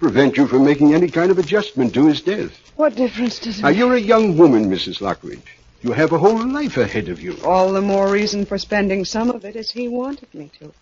Prevent 0.00 0.36
you 0.36 0.46
from 0.48 0.64
making 0.64 0.92
any 0.92 1.08
kind 1.08 1.30
of 1.30 1.38
adjustment 1.38 1.94
to 1.94 2.06
his 2.08 2.20
death. 2.20 2.52
What 2.76 2.96
difference 2.96 3.38
does 3.38 3.58
it 3.58 3.62
Now, 3.62 3.68
make? 3.68 3.78
you're 3.78 3.94
a 3.94 4.00
young 4.00 4.36
woman, 4.36 4.68
Mrs. 4.68 5.00
Lockridge. 5.00 5.56
You 5.82 5.92
have 5.92 6.12
a 6.12 6.18
whole 6.18 6.44
life 6.46 6.76
ahead 6.76 7.08
of 7.08 7.20
you. 7.22 7.36
All 7.44 7.72
the 7.72 7.80
more 7.80 8.10
reason 8.10 8.44
for 8.44 8.58
spending 8.58 9.04
some 9.04 9.30
of 9.30 9.44
it 9.44 9.56
as 9.56 9.70
he 9.70 9.88
wanted 9.88 10.32
me 10.34 10.50
to. 10.58 10.72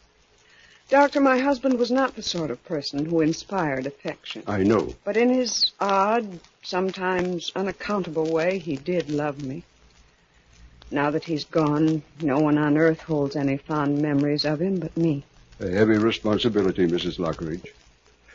Doctor, 0.90 1.20
my 1.20 1.38
husband 1.38 1.78
was 1.78 1.92
not 1.92 2.16
the 2.16 2.22
sort 2.22 2.50
of 2.50 2.64
person 2.64 3.06
who 3.06 3.20
inspired 3.20 3.86
affection. 3.86 4.42
I 4.48 4.64
know. 4.64 4.92
But 5.04 5.16
in 5.16 5.30
his 5.30 5.70
odd, 5.78 6.40
sometimes 6.64 7.52
unaccountable 7.54 8.28
way, 8.32 8.58
he 8.58 8.74
did 8.74 9.08
love 9.08 9.40
me. 9.40 9.62
Now 10.90 11.12
that 11.12 11.22
he's 11.22 11.44
gone, 11.44 12.02
no 12.20 12.40
one 12.40 12.58
on 12.58 12.76
earth 12.76 13.02
holds 13.02 13.36
any 13.36 13.56
fond 13.56 14.02
memories 14.02 14.44
of 14.44 14.60
him 14.60 14.80
but 14.80 14.96
me. 14.96 15.22
A 15.60 15.70
heavy 15.70 15.96
responsibility, 15.96 16.88
Mrs. 16.88 17.20
Lockridge. 17.20 17.68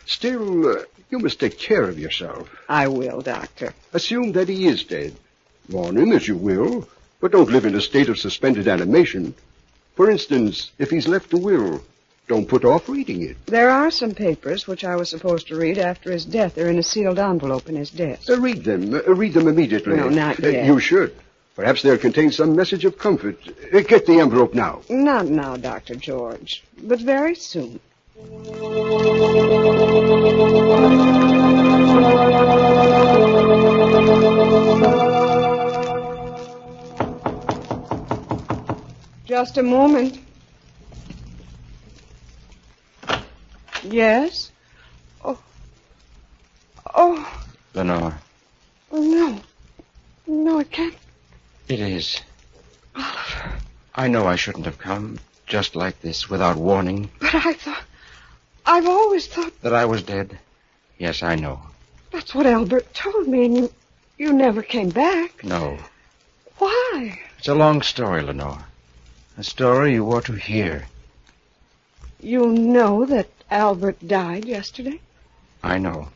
Still, 0.06 0.78
uh, 0.78 0.84
you 1.10 1.20
must 1.20 1.42
take 1.42 1.60
care 1.60 1.84
of 1.84 2.00
yourself. 2.00 2.50
I 2.70 2.88
will, 2.88 3.20
Doctor. 3.20 3.74
Assume 3.92 4.32
that 4.32 4.48
he 4.48 4.66
is 4.68 4.86
dead. 4.86 5.14
Mourn 5.68 5.98
him 5.98 6.14
as 6.14 6.26
you 6.26 6.38
will, 6.38 6.88
but 7.20 7.34
don't 7.34 7.52
live 7.52 7.66
in 7.66 7.76
a 7.76 7.82
state 7.82 8.08
of 8.08 8.18
suspended 8.18 8.70
animation. 8.70 9.36
For 9.96 10.10
instance, 10.10 10.72
if 10.78 10.90
he's 10.90 11.08
left 11.08 11.34
a 11.34 11.38
will, 11.38 11.82
don't 12.27 12.48
put 12.48 12.65
off 12.65 12.89
reading 12.89 13.22
it. 13.22 13.38
There 13.46 13.70
are 13.70 13.91
some 13.91 14.12
papers 14.15 14.65
which 14.65 14.84
I 14.84 14.96
was 14.96 15.10
supposed 15.10 15.48
to 15.50 15.55
read 15.55 15.77
after 15.77 16.12
his 16.12 16.25
death. 16.25 16.55
They're 16.55 16.70
in 16.70 16.79
a 16.79 16.84
sealed 16.84 17.20
envelope 17.20 17.70
in 17.70 17.75
his 17.75 17.91
desk. 17.91 18.29
Uh, 18.29 18.39
read 18.39 18.63
them. 18.63 18.96
Uh, 18.96 19.13
read 19.13 19.34
them 19.34 19.48
immediately. 19.48 19.96
No, 19.96 20.10
not 20.10 20.44
uh, 20.44 20.48
yet. 20.48 20.63
Uh, 20.63 20.74
you 20.74 20.79
should. 20.79 21.15
Perhaps 21.55 21.84
they'll 21.84 22.00
contain 22.00 22.32
some 22.32 22.55
message 22.55 22.84
of 22.84 22.98
comfort. 22.98 23.38
Uh, 23.72 23.82
get 23.82 24.08
the 24.08 24.20
envelope 24.20 24.55
now. 24.55 24.82
Not 24.89 25.27
now, 25.27 25.55
Dr. 25.55 25.96
George, 25.96 26.63
but 26.82 27.00
very 27.00 27.36
soon. 27.36 27.79
Just 39.25 39.58
a 39.58 39.63
moment. 39.63 40.25
Yes? 43.92 44.51
Oh. 45.24 45.39
Oh, 46.94 47.44
Lenore, 47.74 48.15
oh 48.92 49.01
no. 49.01 49.42
No, 50.27 50.60
it 50.60 50.72
can't. 50.72 50.96
it 51.68 51.80
is. 51.80 52.22
Oliver. 52.96 53.54
I 53.94 54.08
know 54.08 54.25
I 54.27 54.36
shouldn't 54.38 54.65
have 54.65 54.77
come 54.77 55.20
just 55.46 55.75
like 55.75 56.01
this 56.01 56.30
without 56.30 56.58
warning 56.58 57.10
But 57.20 57.36
I 57.36 57.54
thought. 57.54 57.84
I've 58.65 58.88
always 58.88 59.27
thought 59.27 59.54
that 59.62 59.74
I 59.74 59.86
was 59.86 60.01
dead. 60.04 60.39
Yes, 60.98 61.22
I 61.22 61.36
know. 61.36 61.62
that's 62.12 62.34
what 62.34 62.46
Albert 62.48 62.94
told 62.94 63.27
me, 63.27 63.46
and 63.46 63.58
you. 63.58 63.72
You 64.18 64.32
never 64.32 64.63
came 64.63 64.89
back. 64.89 65.44
No. 65.44 65.77
Why? 66.58 67.20
It's 67.38 67.50
a 67.50 67.54
long 67.54 67.82
story, 67.82 68.22
Lenore. 68.22 68.63
A 69.38 69.44
story 69.44 69.94
you 69.94 70.06
ought 70.10 70.24
to 70.25 70.34
hear. 70.34 70.86
You 72.22 72.48
know 72.48 73.04
that 73.06 73.27
Albert 73.52 74.08
died 74.08 74.46
yesterday? 74.46 75.00
I 75.64 75.78
know. 75.78 76.10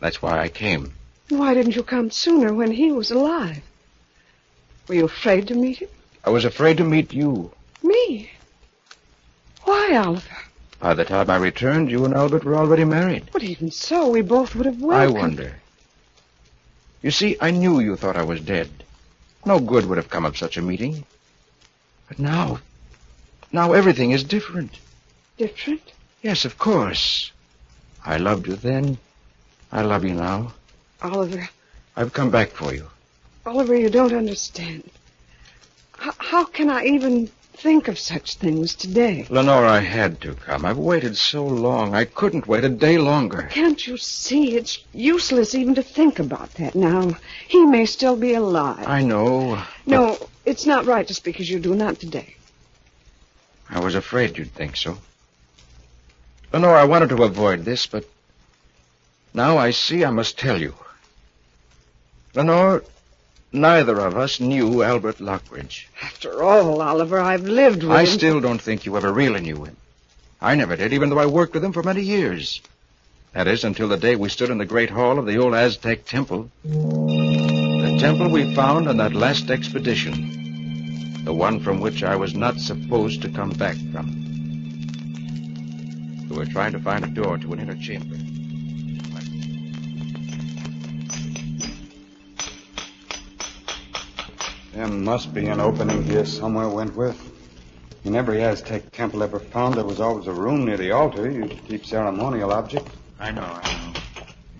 That's 0.00 0.22
why 0.22 0.40
I 0.40 0.48
came. 0.48 0.92
Why 1.28 1.54
didn't 1.54 1.76
you 1.76 1.82
come 1.82 2.10
sooner 2.10 2.54
when 2.54 2.70
he 2.70 2.92
was 2.92 3.10
alive? 3.10 3.62
Were 4.88 4.94
you 4.94 5.04
afraid 5.04 5.48
to 5.48 5.54
meet 5.54 5.78
him? 5.78 5.88
I 6.24 6.30
was 6.30 6.44
afraid 6.44 6.76
to 6.78 6.84
meet 6.84 7.12
you. 7.12 7.52
Me? 7.82 8.30
Why, 9.64 9.96
Oliver? 9.96 10.36
By 10.80 10.94
the 10.94 11.04
time 11.04 11.30
I 11.30 11.36
returned, 11.36 11.90
you 11.90 12.04
and 12.04 12.14
Albert 12.14 12.44
were 12.44 12.56
already 12.56 12.84
married. 12.84 13.28
But 13.32 13.42
even 13.42 13.70
so, 13.70 14.08
we 14.08 14.20
both 14.22 14.54
would 14.54 14.66
have 14.66 14.80
waited. 14.80 15.00
I 15.00 15.06
wonder. 15.08 15.56
You 17.02 17.10
see, 17.10 17.36
I 17.40 17.50
knew 17.50 17.80
you 17.80 17.96
thought 17.96 18.16
I 18.16 18.22
was 18.22 18.40
dead. 18.40 18.70
No 19.44 19.58
good 19.58 19.86
would 19.86 19.98
have 19.98 20.10
come 20.10 20.24
of 20.24 20.36
such 20.36 20.56
a 20.56 20.62
meeting. 20.62 21.04
But 22.08 22.18
now, 22.18 22.60
now 23.52 23.72
everything 23.72 24.10
is 24.10 24.22
different. 24.24 24.78
Different? 25.36 25.92
Yes, 26.26 26.44
of 26.44 26.58
course. 26.58 27.30
I 28.04 28.16
loved 28.16 28.48
you 28.48 28.56
then. 28.56 28.98
I 29.70 29.82
love 29.82 30.02
you 30.04 30.14
now. 30.14 30.54
Oliver, 31.00 31.48
I've 31.96 32.12
come 32.12 32.30
back 32.32 32.50
for 32.50 32.74
you. 32.74 32.88
Oliver, 33.46 33.76
you 33.76 33.88
don't 33.88 34.12
understand. 34.12 34.90
H- 36.04 36.18
how 36.18 36.44
can 36.44 36.68
I 36.68 36.82
even 36.84 37.28
think 37.52 37.86
of 37.86 37.96
such 37.96 38.34
things 38.38 38.74
today? 38.74 39.28
Lenore, 39.30 39.66
I 39.66 39.78
had 39.78 40.20
to 40.22 40.34
come. 40.34 40.64
I've 40.64 40.78
waited 40.78 41.16
so 41.16 41.46
long. 41.46 41.94
I 41.94 42.06
couldn't 42.06 42.48
wait 42.48 42.64
a 42.64 42.68
day 42.70 42.98
longer. 42.98 43.42
Can't 43.52 43.86
you 43.86 43.96
see 43.96 44.56
it's 44.56 44.80
useless 44.92 45.54
even 45.54 45.76
to 45.76 45.82
think 45.84 46.18
about 46.18 46.52
that 46.54 46.74
now? 46.74 47.16
He 47.46 47.64
may 47.64 47.86
still 47.86 48.16
be 48.16 48.34
alive. 48.34 48.84
I 48.84 49.02
know. 49.02 49.62
No, 49.86 50.18
it's 50.44 50.66
not 50.66 50.86
right 50.86 51.06
to 51.06 51.14
speak 51.14 51.38
as 51.38 51.48
you 51.48 51.60
do, 51.60 51.76
not 51.76 52.00
today. 52.00 52.34
I 53.70 53.78
was 53.78 53.94
afraid 53.94 54.36
you'd 54.36 54.52
think 54.54 54.76
so. 54.76 54.98
Oh, 56.52 56.58
Lenore, 56.58 56.76
I 56.76 56.84
wanted 56.84 57.08
to 57.10 57.22
avoid 57.22 57.64
this, 57.64 57.86
but 57.86 58.04
now 59.34 59.58
I 59.58 59.70
see 59.70 60.04
I 60.04 60.10
must 60.10 60.38
tell 60.38 60.60
you. 60.60 60.74
Lenore, 62.34 62.84
neither 63.52 63.98
of 64.00 64.16
us 64.16 64.40
knew 64.40 64.82
Albert 64.82 65.18
Lockridge. 65.20 65.86
After 66.02 66.42
all, 66.42 66.80
Oliver, 66.82 67.20
I've 67.20 67.44
lived 67.44 67.82
with 67.82 67.92
I 67.92 68.02
him. 68.02 68.06
still 68.06 68.40
don't 68.40 68.60
think 68.60 68.86
you 68.86 68.96
ever 68.96 69.12
really 69.12 69.40
knew 69.40 69.64
him. 69.64 69.76
I 70.40 70.54
never 70.54 70.76
did, 70.76 70.92
even 70.92 71.08
though 71.10 71.18
I 71.18 71.26
worked 71.26 71.54
with 71.54 71.64
him 71.64 71.72
for 71.72 71.82
many 71.82 72.02
years. 72.02 72.60
That 73.32 73.48
is, 73.48 73.64
until 73.64 73.88
the 73.88 73.96
day 73.96 74.16
we 74.16 74.28
stood 74.28 74.50
in 74.50 74.58
the 74.58 74.64
great 74.64 74.90
hall 74.90 75.18
of 75.18 75.26
the 75.26 75.38
old 75.38 75.54
Aztec 75.54 76.06
temple. 76.06 76.50
The 76.64 77.96
temple 78.00 78.30
we 78.30 78.54
found 78.54 78.88
on 78.88 78.96
that 78.98 79.12
last 79.14 79.50
expedition. 79.50 81.22
The 81.24 81.34
one 81.34 81.60
from 81.60 81.80
which 81.80 82.02
I 82.02 82.16
was 82.16 82.34
not 82.34 82.58
supposed 82.58 83.22
to 83.22 83.28
come 83.30 83.50
back 83.50 83.76
from. 83.92 84.25
We 86.36 86.44
were 86.44 86.52
trying 86.52 86.72
to 86.72 86.78
find 86.78 87.02
a 87.02 87.08
door 87.08 87.38
to 87.38 87.52
an 87.54 87.60
inner 87.60 87.76
chamber. 87.76 88.14
There 94.74 94.86
must 94.86 95.32
be 95.32 95.46
an 95.46 95.60
opening 95.60 96.02
here 96.04 96.26
somewhere, 96.26 96.68
Wentworth. 96.68 97.32
In 98.04 98.14
every 98.14 98.44
Aztec 98.44 98.92
temple 98.92 99.22
ever 99.22 99.38
found, 99.38 99.76
there 99.76 99.84
was 99.86 99.98
always 99.98 100.26
a 100.26 100.32
room 100.34 100.66
near 100.66 100.76
the 100.76 100.90
altar 100.90 101.30
used 101.30 101.52
to 101.52 101.62
keep 101.62 101.86
ceremonial 101.86 102.52
objects. 102.52 102.94
I 103.18 103.30
know, 103.30 103.40
I 103.40 103.72
know. 103.72 103.92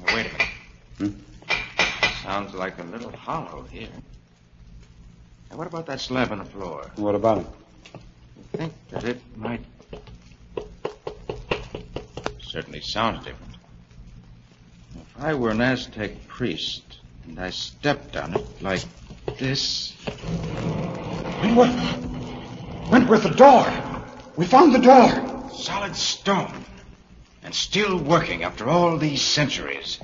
Now, 0.06 0.14
wait 0.14 0.30
a 0.30 1.02
minute. 1.02 1.20
Hmm? 1.50 2.22
Sounds 2.22 2.54
like 2.54 2.78
a 2.78 2.84
little 2.84 3.12
hollow 3.14 3.66
here. 3.70 3.90
Now, 5.50 5.58
what 5.58 5.66
about 5.66 5.84
that 5.84 6.00
slab 6.00 6.32
on 6.32 6.38
the 6.38 6.46
floor? 6.46 6.90
What 6.96 7.14
about 7.14 7.36
it? 7.36 7.46
I 7.94 8.56
think 8.56 8.72
that 8.88 9.04
it 9.04 9.20
might. 9.36 9.60
Certainly 12.56 12.80
sounds 12.80 13.22
different. 13.22 13.54
If 14.94 15.22
I 15.22 15.34
were 15.34 15.50
an 15.50 15.60
Aztec 15.60 16.26
priest 16.26 16.82
and 17.26 17.38
I 17.38 17.50
stepped 17.50 18.16
on 18.16 18.32
it 18.32 18.62
like 18.62 18.82
this. 19.38 19.92
Wentworth! 21.42 22.90
Wentworth, 22.90 23.24
the 23.24 23.34
door! 23.36 23.66
We 24.36 24.46
found 24.46 24.74
the 24.74 24.78
door! 24.78 25.50
Solid 25.54 25.94
stone. 25.94 26.64
And 27.42 27.54
still 27.54 27.98
working 27.98 28.42
after 28.42 28.70
all 28.70 28.96
these 28.96 29.20
centuries. 29.20 30.00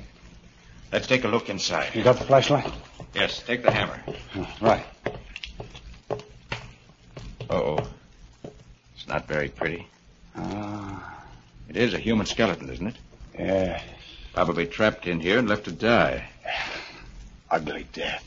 Let's 0.91 1.07
take 1.07 1.23
a 1.23 1.29
look 1.29 1.49
inside. 1.49 1.95
You 1.95 2.03
got 2.03 2.19
the 2.19 2.25
flashlight? 2.25 2.71
Yes, 3.15 3.41
take 3.41 3.63
the 3.63 3.71
hammer. 3.71 3.99
Right. 4.61 4.85
Uh-oh. 7.49 7.79
It's 8.95 9.07
not 9.07 9.27
very 9.27 9.49
pretty. 9.49 9.87
Ah, 10.35 11.22
It 11.73 11.81
is 11.81 11.93
a 11.93 11.97
human 11.99 12.25
skeleton, 12.25 12.69
isn't 12.69 12.87
it? 12.87 12.95
yeah. 13.37 13.81
Probably 14.33 14.65
trapped 14.65 15.05
in 15.07 15.19
here 15.19 15.37
and 15.39 15.47
left 15.49 15.65
to 15.65 15.71
die. 15.71 16.27
Ugly 17.51 17.87
death. 17.93 18.23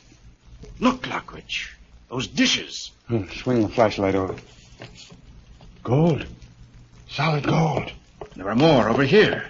Look, 0.79 1.03
Lockridge. 1.03 1.69
Those 2.09 2.27
dishes. 2.27 2.91
Hmm, 3.07 3.23
Swing 3.29 3.61
the 3.61 3.69
flashlight 3.69 4.15
over. 4.15 4.35
Gold. 5.83 6.25
Solid 7.09 7.45
gold. 7.45 7.91
There 8.35 8.49
are 8.49 8.55
more 8.55 8.89
over 8.89 9.03
here. 9.03 9.45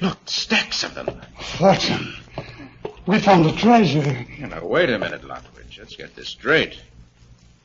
Look, 0.00 0.18
stacks 0.26 0.82
of 0.84 0.94
them. 0.94 1.20
Fortune. 1.58 2.14
We 3.06 3.18
found 3.18 3.46
a 3.46 3.52
treasure. 3.56 4.26
Now, 4.38 4.64
wait 4.64 4.90
a 4.90 4.98
minute, 4.98 5.22
Lockridge. 5.22 5.78
Let's 5.78 5.96
get 5.96 6.14
this 6.14 6.28
straight. 6.28 6.78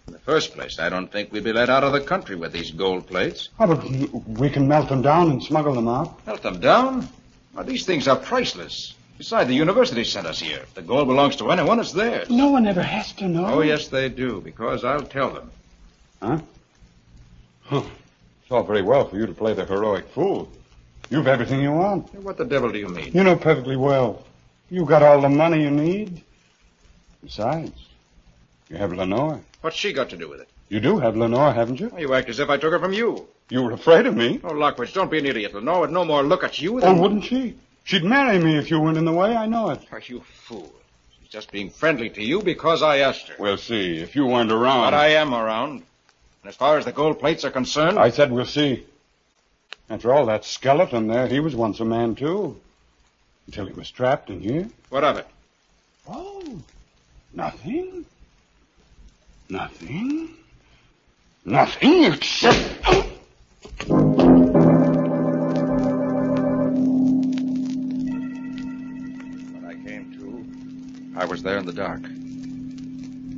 In 0.07 0.13
the 0.13 0.19
first 0.19 0.53
place, 0.53 0.79
I 0.79 0.89
don't 0.89 1.11
think 1.11 1.31
we'd 1.31 1.43
be 1.43 1.51
let 1.51 1.69
out 1.69 1.83
of 1.83 1.91
the 1.91 2.01
country 2.01 2.35
with 2.35 2.53
these 2.53 2.71
gold 2.71 3.07
plates. 3.07 3.49
Oh, 3.59 3.67
but 3.67 4.39
we 4.39 4.49
can 4.49 4.67
melt 4.67 4.87
them 4.89 5.01
down 5.01 5.31
and 5.31 5.43
smuggle 5.43 5.73
them 5.73 5.87
out. 5.87 6.25
Melt 6.25 6.41
them 6.41 6.59
down? 6.59 7.09
Why, 7.53 7.63
these 7.63 7.85
things 7.85 8.07
are 8.07 8.15
priceless. 8.15 8.95
Besides, 9.17 9.49
the 9.49 9.55
university 9.55 10.03
sent 10.03 10.27
us 10.27 10.39
here. 10.39 10.59
If 10.59 10.75
the 10.75 10.81
gold 10.81 11.07
belongs 11.07 11.35
to 11.37 11.51
anyone, 11.51 11.79
it's 11.79 11.91
theirs. 11.91 12.29
No 12.29 12.51
one 12.51 12.67
ever 12.67 12.83
has 12.83 13.11
to 13.13 13.27
know. 13.27 13.45
Oh, 13.45 13.61
yes, 13.61 13.87
they 13.89 14.09
do, 14.09 14.41
because 14.41 14.83
I'll 14.85 15.01
tell 15.03 15.31
them. 15.31 15.51
Huh? 16.21 16.39
Huh. 17.63 17.83
It's 18.43 18.51
all 18.51 18.63
very 18.63 18.83
well 18.83 19.09
for 19.09 19.17
you 19.17 19.25
to 19.25 19.33
play 19.33 19.53
the 19.53 19.65
heroic 19.65 20.07
fool. 20.09 20.49
You've 21.09 21.27
everything 21.27 21.61
you 21.61 21.71
want. 21.71 22.13
What 22.15 22.37
the 22.37 22.45
devil 22.45 22.71
do 22.71 22.79
you 22.79 22.87
mean? 22.89 23.11
You 23.13 23.23
know 23.23 23.35
perfectly 23.35 23.75
well. 23.75 24.23
You've 24.69 24.87
got 24.87 25.03
all 25.03 25.19
the 25.19 25.29
money 25.29 25.63
you 25.63 25.71
need. 25.71 26.21
Besides, 27.23 27.87
you 28.69 28.77
have 28.77 28.93
Lenore. 28.93 29.41
What's 29.67 29.75
she 29.75 29.91
got 29.91 30.09
to 30.11 30.15
do 30.15 30.29
with 30.29 30.39
it? 30.39 30.47
You 30.69 30.79
do 30.79 30.97
have 30.99 31.17
Lenore, 31.17 31.51
haven't 31.51 31.81
you? 31.81 31.91
You 31.97 32.13
act 32.13 32.29
as 32.29 32.39
if 32.39 32.49
I 32.49 32.55
took 32.55 32.71
her 32.71 32.79
from 32.79 32.93
you. 32.93 33.27
You 33.49 33.63
were 33.63 33.73
afraid 33.73 34.05
of 34.05 34.15
me. 34.15 34.39
Oh, 34.41 34.53
Lockridge, 34.53 34.93
don't 34.93 35.11
be 35.11 35.17
an 35.19 35.25
idiot. 35.25 35.53
Lenore 35.53 35.81
would 35.81 35.91
no 35.91 36.05
more 36.05 36.23
look 36.23 36.45
at 36.45 36.61
you 36.61 36.79
than... 36.79 36.97
Oh, 36.97 37.01
wouldn't 37.01 37.25
she? 37.25 37.53
She'd 37.83 38.05
marry 38.05 38.39
me 38.39 38.57
if 38.57 38.71
you 38.71 38.79
went 38.79 38.97
in 38.97 39.03
the 39.03 39.11
way. 39.11 39.35
I 39.35 39.45
know 39.45 39.71
it. 39.71 39.81
Are 39.91 39.99
you 39.99 40.21
fool? 40.21 40.73
She's 41.19 41.27
just 41.27 41.51
being 41.51 41.69
friendly 41.69 42.09
to 42.11 42.23
you 42.23 42.41
because 42.41 42.81
I 42.81 42.99
asked 42.99 43.27
her. 43.27 43.35
We'll 43.37 43.57
see. 43.57 43.97
If 43.97 44.15
you 44.15 44.25
weren't 44.25 44.53
around. 44.53 44.91
But 44.91 44.93
I 44.93 45.09
am 45.15 45.33
around. 45.33 45.83
And 46.43 46.45
as 46.45 46.55
far 46.55 46.77
as 46.77 46.85
the 46.85 46.93
gold 46.93 47.19
plates 47.19 47.43
are 47.43 47.51
concerned, 47.51 47.99
I 47.99 48.11
said 48.11 48.31
we'll 48.31 48.45
see. 48.45 48.85
After 49.89 50.13
all, 50.13 50.27
that 50.27 50.45
skeleton 50.45 51.09
there, 51.09 51.27
he 51.27 51.41
was 51.41 51.57
once 51.57 51.81
a 51.81 51.85
man, 51.85 52.15
too. 52.15 52.57
Until 53.47 53.65
he 53.65 53.73
was 53.73 53.91
trapped 53.91 54.29
in 54.29 54.39
here. 54.39 54.69
what 54.87 55.03
of 55.03 55.17
it? 55.17 55.27
Oh, 56.07 56.61
nothing. 57.33 58.05
Nothing. 59.49 60.29
Nothing 61.45 62.03
except. 62.03 62.85
When 62.87 64.03
I 69.65 69.73
came 69.87 70.11
to, 70.19 71.17
I 71.17 71.23
was 71.23 71.43
there 71.43 71.57
in 71.57 71.65
the 71.65 71.71
dark. 71.71 72.01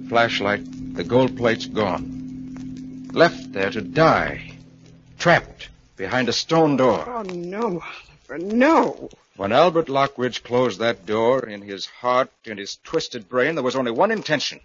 Flashlight, 0.09 0.95
the 0.95 1.03
gold 1.03 1.37
plates 1.37 1.67
gone. 1.67 3.11
Left 3.13 3.53
there 3.53 3.69
to 3.69 3.81
die. 3.81 4.53
Trapped 5.19 5.69
behind 5.95 6.27
a 6.27 6.33
stone 6.33 6.75
door. 6.75 7.03
Oh, 7.07 7.21
no, 7.21 7.83
Oliver, 8.29 8.39
no. 8.55 9.09
When 9.35 9.51
Albert 9.51 9.89
Lockridge 9.89 10.41
closed 10.41 10.79
that 10.79 11.05
door, 11.05 11.47
in 11.47 11.61
his 11.61 11.85
heart 11.85 12.31
in 12.45 12.57
his 12.57 12.79
twisted 12.83 13.29
brain, 13.29 13.53
there 13.53 13.63
was 13.63 13.75
only 13.75 13.91
one 13.91 14.09
intention. 14.09 14.59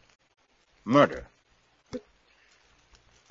Murder. 0.87 1.27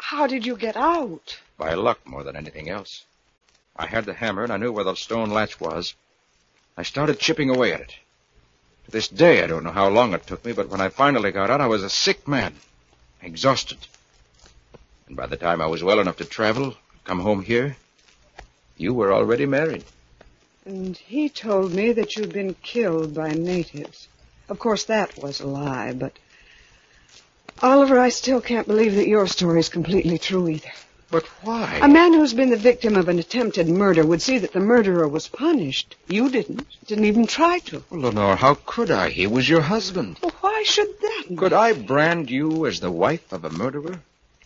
How 0.08 0.28
did 0.28 0.46
you 0.46 0.58
get 0.58 0.76
out? 0.76 1.40
By 1.58 1.76
luck 1.76 2.06
more 2.06 2.24
than 2.24 2.36
anything 2.36 2.68
else. 2.70 3.06
I 3.74 3.86
had 3.86 4.04
the 4.04 4.14
hammer 4.14 4.44
and 4.44 4.52
I 4.52 4.58
knew 4.58 4.70
where 4.70 4.84
the 4.84 4.96
stone 4.96 5.30
latch 5.30 5.62
was. 5.62 5.96
I 6.76 6.84
started 6.84 7.20
chipping 7.20 7.50
away 7.50 7.72
at 7.72 7.80
it. 7.80 7.96
To 8.84 8.92
this 8.92 9.08
day, 9.08 9.42
I 9.42 9.48
don't 9.48 9.64
know 9.64 9.72
how 9.72 9.88
long 9.88 10.14
it 10.14 10.28
took 10.28 10.44
me, 10.44 10.52
but 10.52 10.68
when 10.68 10.82
I 10.82 10.90
finally 10.90 11.32
got 11.32 11.50
out, 11.50 11.62
I 11.62 11.68
was 11.68 11.84
a 11.84 11.90
sick 11.90 12.28
man, 12.28 12.54
exhausted. 13.22 13.78
And 15.08 15.16
by 15.16 15.26
the 15.26 15.38
time 15.38 15.62
I 15.62 15.68
was 15.68 15.86
well 15.86 16.02
enough 16.02 16.18
to 16.18 16.26
travel, 16.26 16.76
come 17.06 17.22
home 17.22 17.42
here, 17.42 17.78
you 18.76 18.94
were 18.94 19.14
already 19.14 19.46
married. 19.46 19.86
And 20.66 20.98
he 20.98 21.30
told 21.30 21.74
me 21.74 21.94
that 21.94 22.18
you'd 22.18 22.34
been 22.34 22.56
killed 22.56 23.14
by 23.14 23.32
natives. 23.32 24.10
Of 24.50 24.60
course, 24.60 24.84
that 24.84 25.18
was 25.18 25.40
a 25.40 25.48
lie, 25.48 25.94
but. 25.94 26.20
Oliver, 27.62 28.00
I 28.00 28.10
still 28.10 28.42
can't 28.42 28.68
believe 28.68 28.96
that 28.96 29.08
your 29.08 29.28
story 29.28 29.60
is 29.60 29.70
completely 29.70 30.18
true 30.18 30.48
either. 30.50 30.72
But 31.12 31.28
why? 31.44 31.80
A 31.82 31.88
man 31.88 32.14
who's 32.14 32.34
been 32.34 32.50
the 32.50 32.58
victim 32.58 32.96
of 32.96 33.08
an 33.08 33.20
attempted 33.20 33.70
murder 33.70 34.04
would 34.04 34.22
see 34.22 34.40
that 34.40 34.52
the 34.52 34.60
murderer 34.60 35.08
was 35.08 35.28
punished. 35.28 35.96
You 36.08 36.30
didn't. 36.30 36.66
Didn't 36.88 37.06
even 37.06 37.28
try 37.28 37.60
to. 37.60 37.84
Well, 37.92 38.02
Lenore, 38.02 38.36
how 38.36 38.56
could 38.66 38.90
I? 38.90 39.10
He 39.10 39.28
was 39.28 39.48
your 39.48 39.62
husband. 39.62 40.18
Well, 40.24 40.34
why 40.42 40.64
should 40.66 40.90
that? 41.02 41.26
be? 41.30 41.36
Could 41.36 41.54
I 41.54 41.74
brand 41.74 42.32
you 42.32 42.66
as 42.66 42.80
the 42.80 42.90
wife 42.90 43.32
of 43.32 43.46
a 43.46 43.52
murderer? 43.52 44.00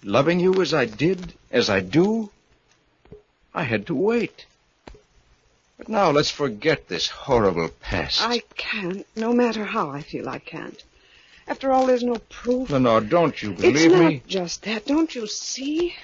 Loving 0.04 0.42
you 0.42 0.62
as 0.62 0.74
I 0.74 0.86
did, 0.86 1.34
as 1.52 1.70
I 1.70 1.80
do? 1.80 2.32
I 3.54 3.64
had 3.64 3.88
to 3.88 3.96
wait. 3.96 4.46
But 5.78 5.88
now 5.88 6.12
let's 6.12 6.32
forget 6.32 6.90
this 6.90 7.08
horrible 7.08 7.70
past. 7.82 8.22
I 8.22 8.42
can't, 8.56 9.08
no 9.16 9.32
matter 9.32 9.64
how 9.64 9.90
I 9.90 10.02
feel 10.02 10.28
I 10.28 10.40
can't. 10.40 10.84
After 11.48 11.72
all, 11.72 11.86
there's 11.86 12.04
no 12.04 12.16
proof. 12.30 12.70
Lenore, 12.70 13.02
don't 13.02 13.42
you 13.42 13.54
believe 13.54 13.76
it's 13.76 13.86
not 13.94 14.10
me? 14.10 14.24
just 14.28 14.64
that. 14.64 14.86
Don't 14.86 15.16
you 15.16 15.28
see? 15.28 15.96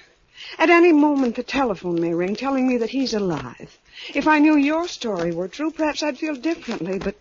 At 0.57 0.69
any 0.69 0.93
moment, 0.93 1.35
the 1.35 1.43
telephone 1.43 1.99
may 1.99 2.13
ring 2.13 2.35
telling 2.35 2.67
me 2.67 2.77
that 2.77 2.89
he's 2.89 3.13
alive. 3.13 3.77
If 4.13 4.27
I 4.27 4.39
knew 4.39 4.55
your 4.55 4.87
story 4.87 5.31
were 5.31 5.47
true, 5.47 5.71
perhaps 5.71 6.03
I'd 6.03 6.17
feel 6.17 6.35
differently, 6.35 6.97
but 6.99 7.15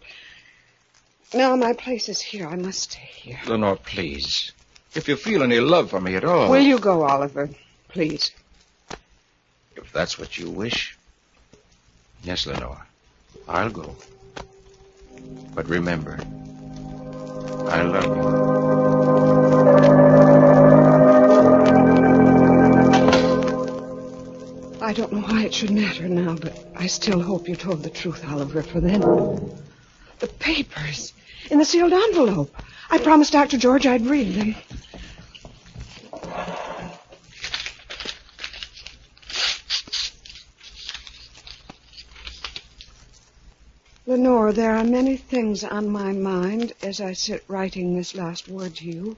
now 1.34 1.56
my 1.56 1.72
place 1.72 2.08
is 2.08 2.20
here. 2.20 2.46
I 2.46 2.56
must 2.56 2.92
stay 2.92 3.08
here. 3.14 3.40
Lenore, 3.46 3.76
please. 3.76 4.52
If 4.94 5.08
you 5.08 5.16
feel 5.16 5.42
any 5.42 5.60
love 5.60 5.90
for 5.90 6.00
me 6.00 6.14
at 6.16 6.24
all. 6.24 6.50
Will 6.50 6.60
you 6.60 6.78
go, 6.78 7.02
Oliver? 7.02 7.48
Please. 7.88 8.30
If 9.76 9.92
that's 9.92 10.18
what 10.18 10.38
you 10.38 10.50
wish. 10.50 10.96
Yes, 12.22 12.46
Lenore. 12.46 12.86
I'll 13.48 13.70
go. 13.70 13.96
But 15.54 15.68
remember, 15.68 16.18
I 17.68 17.82
love 17.82 18.06
you. 18.06 18.42
I 24.80 24.92
don't 24.92 25.12
know 25.12 25.20
why 25.20 25.44
it 25.44 25.54
should 25.54 25.70
matter 25.70 26.08
now, 26.08 26.34
but 26.34 26.66
I 26.76 26.86
still 26.86 27.20
hope 27.20 27.48
you 27.48 27.56
told 27.56 27.82
the 27.82 27.90
truth, 27.90 28.24
Oliver, 28.28 28.62
for 28.62 28.80
then. 28.80 29.00
The 30.18 30.28
papers 30.38 31.14
in 31.50 31.58
the 31.58 31.64
sealed 31.64 31.92
envelope. 31.92 32.54
I 32.90 32.98
promised 32.98 33.32
Dr. 33.32 33.56
George 33.56 33.86
I'd 33.86 34.06
read 34.06 34.34
them. 34.34 34.54
Lenore, 44.22 44.52
there 44.52 44.76
are 44.76 44.84
many 44.84 45.16
things 45.16 45.64
on 45.64 45.88
my 45.88 46.12
mind 46.12 46.74
as 46.80 47.00
I 47.00 47.12
sit 47.12 47.42
writing 47.48 47.96
this 47.96 48.14
last 48.14 48.46
word 48.46 48.76
to 48.76 48.84
you. 48.84 49.16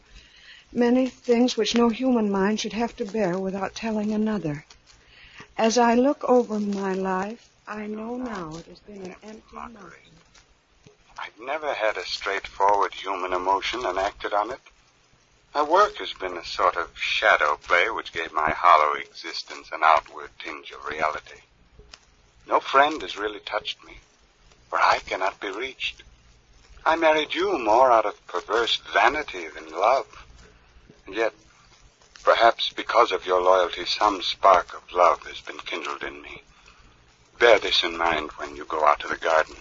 Many 0.73 1.11
things 1.11 1.59
which 1.59 1.75
no 1.75 1.91
human 1.91 2.31
mind 2.31 2.59
should 2.59 2.73
have 2.73 2.97
to 2.97 3.05
bear 3.05 3.39
without 3.39 3.75
telling 3.75 4.15
another. 4.15 4.65
As 5.59 5.77
I 5.77 5.95
look 5.95 6.25
over 6.25 6.59
my 6.59 6.95
life, 6.95 7.47
I 7.69 7.87
know 7.87 8.17
now 8.17 8.57
it 8.57 8.65
has 8.65 8.79
been 8.79 9.03
an 9.03 9.17
empty 9.23 9.43
mountain. 9.53 9.83
I've 11.19 11.39
never 11.39 11.75
had 11.75 11.99
a 11.99 12.07
straightforward 12.07 12.95
human 12.95 13.35
emotion 13.35 13.85
and 13.85 13.99
acted 13.99 14.33
on 14.33 14.53
it. 14.53 14.61
My 15.55 15.65
work 15.65 15.97
has 15.97 16.15
been 16.15 16.39
a 16.39 16.45
sort 16.47 16.77
of 16.79 16.89
shadow 16.99 17.59
play 17.59 17.91
which 17.91 18.15
gave 18.15 18.33
my 18.33 18.53
hollow 18.53 18.95
existence 18.95 19.69
an 19.71 19.81
outward 19.85 20.31
tinge 20.39 20.71
of 20.71 20.87
reality. 20.87 21.43
No 22.47 22.59
friend 22.59 23.03
has 23.03 23.19
really 23.19 23.41
touched 23.41 23.85
me, 23.85 23.99
for 24.69 24.79
I 24.79 24.99
cannot 25.01 25.41
be 25.41 25.51
reached. 25.51 26.03
I 26.87 26.97
married 26.97 27.35
you 27.35 27.59
more 27.59 27.91
out 27.91 28.07
of 28.07 28.27
perverse 28.27 28.77
vanity 28.93 29.49
than 29.49 29.71
love. 29.71 30.07
And 31.07 31.15
yet, 31.15 31.33
perhaps 32.23 32.71
because 32.71 33.13
of 33.13 33.27
your 33.27 33.41
loyalty, 33.41 33.85
some 33.87 34.23
spark 34.23 34.75
of 34.75 34.93
love 34.93 35.25
has 35.27 35.41
been 35.41 35.59
kindled 35.59 36.03
in 36.03 36.21
me. 36.21 36.43
Bear 37.39 37.59
this 37.59 37.83
in 37.83 37.97
mind 37.97 38.31
when 38.33 38.57
you 38.57 38.65
go 38.65 38.85
out 38.85 39.01
to 39.01 39.09
the 39.09 39.17
garden. 39.17 39.57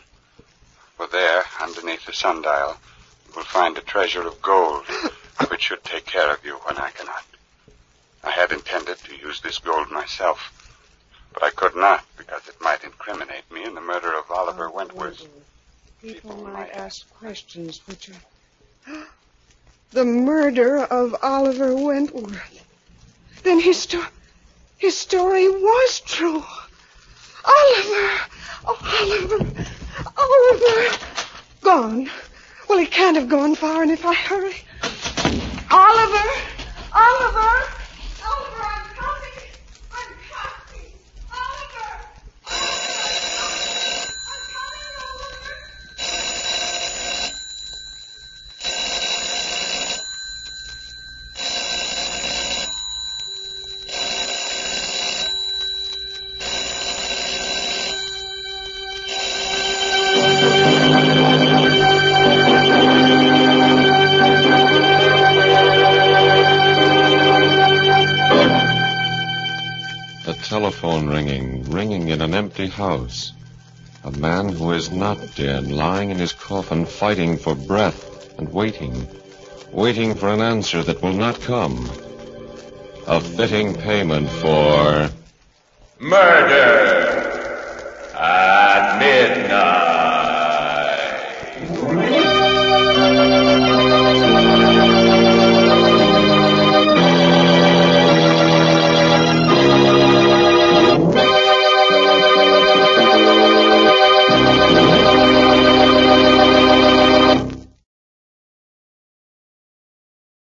For 0.98 1.08
there, 1.08 1.44
underneath 1.62 2.06
the 2.06 2.13
sundial, 2.13 2.78
you 3.28 3.34
will 3.36 3.44
find 3.44 3.78
a 3.78 3.82
treasure 3.82 4.28
of 4.28 4.42
gold, 4.42 4.86
which 5.50 5.63
should 5.63 5.84
take 5.84 6.06
care 6.06 6.32
of 6.32 6.46
you 6.46 6.56
when 6.66 6.78
I 6.78 6.92
cannot. 6.92 7.26
I 8.24 8.32
had 8.32 8.52
intended 8.52 8.98
to 9.00 9.16
use 9.16 9.42
this 9.42 9.60
gold 9.60 9.92
myself, 9.92 10.52
but 11.34 11.43
I 11.43 11.50
could 11.50 11.76
not 11.76 12.06
because 12.17 12.48
it 12.48 12.56
might 12.62 12.84
incriminate 12.84 13.50
me 13.52 13.63
in 13.63 13.76
the 13.76 13.82
murder 13.82 14.13
of 14.17 14.30
Oliver 14.30 14.69
oh, 14.69 14.76
Wentworth. 14.76 15.28
People 16.02 16.36
might 16.48 16.72
ask 16.72 17.10
questions 17.15 17.82
which 17.88 18.10
are. 18.10 19.04
The 19.91 20.06
murder 20.06 20.80
of 20.80 21.15
Oliver 21.22 21.76
Wentworth. 21.76 22.65
Then 23.43 23.60
his, 23.60 23.78
sto- 23.78 24.08
his 24.80 24.98
story 24.98 25.48
was 25.48 26.02
true. 26.04 26.43
Oliver! 27.46 28.19
Oh, 28.65 28.78
Oliver! 29.02 29.65
Oliver! 30.17 30.98
Gone. 31.62 32.10
Well, 32.67 32.80
he 32.80 32.88
can't 32.88 33.17
have 33.17 33.30
gone 33.30 33.54
far, 33.54 33.84
and 33.84 33.91
if 33.91 34.04
I 34.04 34.15
hurry. 34.15 34.56
Oliver! 35.69 36.30
Oliver, 36.96 37.72
telephone 70.63 71.10
ringing, 71.10 71.62
ringing 71.71 72.08
in 72.08 72.21
an 72.21 72.34
empty 72.34 72.67
house. 72.67 73.34
A 74.06 74.12
man 74.12 74.47
who 74.47 74.71
is 74.71 74.89
not 74.91 75.17
dead, 75.36 75.69
lying 75.69 76.10
in 76.10 76.17
his 76.17 76.32
coffin, 76.32 76.86
fighting 76.86 77.36
for 77.36 77.54
breath 77.54 77.99
and 78.38 78.47
waiting, 78.47 79.06
waiting 79.73 80.15
for 80.15 80.30
an 80.30 80.39
answer 80.39 80.82
that 80.82 81.02
will 81.02 81.12
not 81.12 81.41
come. 81.41 81.89
A 83.08 83.19
fitting 83.19 83.76
payment 83.76 84.30
for. 84.30 85.10
Murder 85.99 86.93
midnight. 88.99 89.33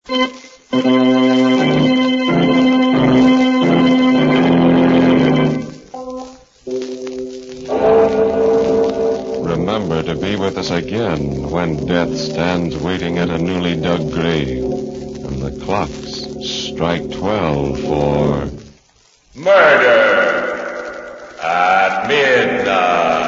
Remember 0.08 0.24
to 10.02 10.16
be 10.18 10.36
with 10.36 10.56
us 10.56 10.70
again 10.70 11.50
when 11.50 11.84
death 11.84 12.16
stands 12.16 12.74
waiting 12.78 13.18
at 13.18 13.28
a 13.28 13.36
newly 13.36 13.76
dug 13.76 14.10
grave 14.10 14.64
and 14.64 15.42
the 15.42 15.62
clocks 15.62 16.24
strike 16.42 17.10
twelve 17.10 17.78
for. 17.78 18.50
Murder 19.34 21.18
at 21.42 22.08
midnight. 22.08 23.27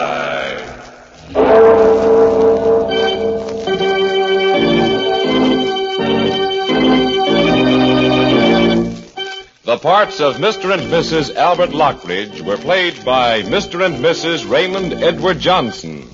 The 9.71 9.79
parts 9.79 10.19
of 10.19 10.39
Mr. 10.39 10.75
and 10.75 10.83
Mrs. 10.91 11.37
Albert 11.37 11.71
Lockridge 11.71 12.41
were 12.41 12.57
played 12.57 13.05
by 13.05 13.43
Mr. 13.43 13.87
and 13.87 14.05
Mrs. 14.05 14.51
Raymond 14.51 14.95
Edward 14.95 15.39
Johnson, 15.39 16.11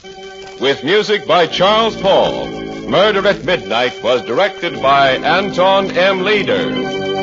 with 0.61 0.85
music 0.85 1.27
by 1.27 1.47
Charles 1.47 1.99
Paul. 2.03 2.49
Murder 2.87 3.27
at 3.27 3.47
Midnight 3.47 4.03
was 4.03 4.21
directed 4.21 4.83
by 4.83 5.13
Anton 5.13 5.91
M. 5.93 6.23
Leader. 6.23 7.16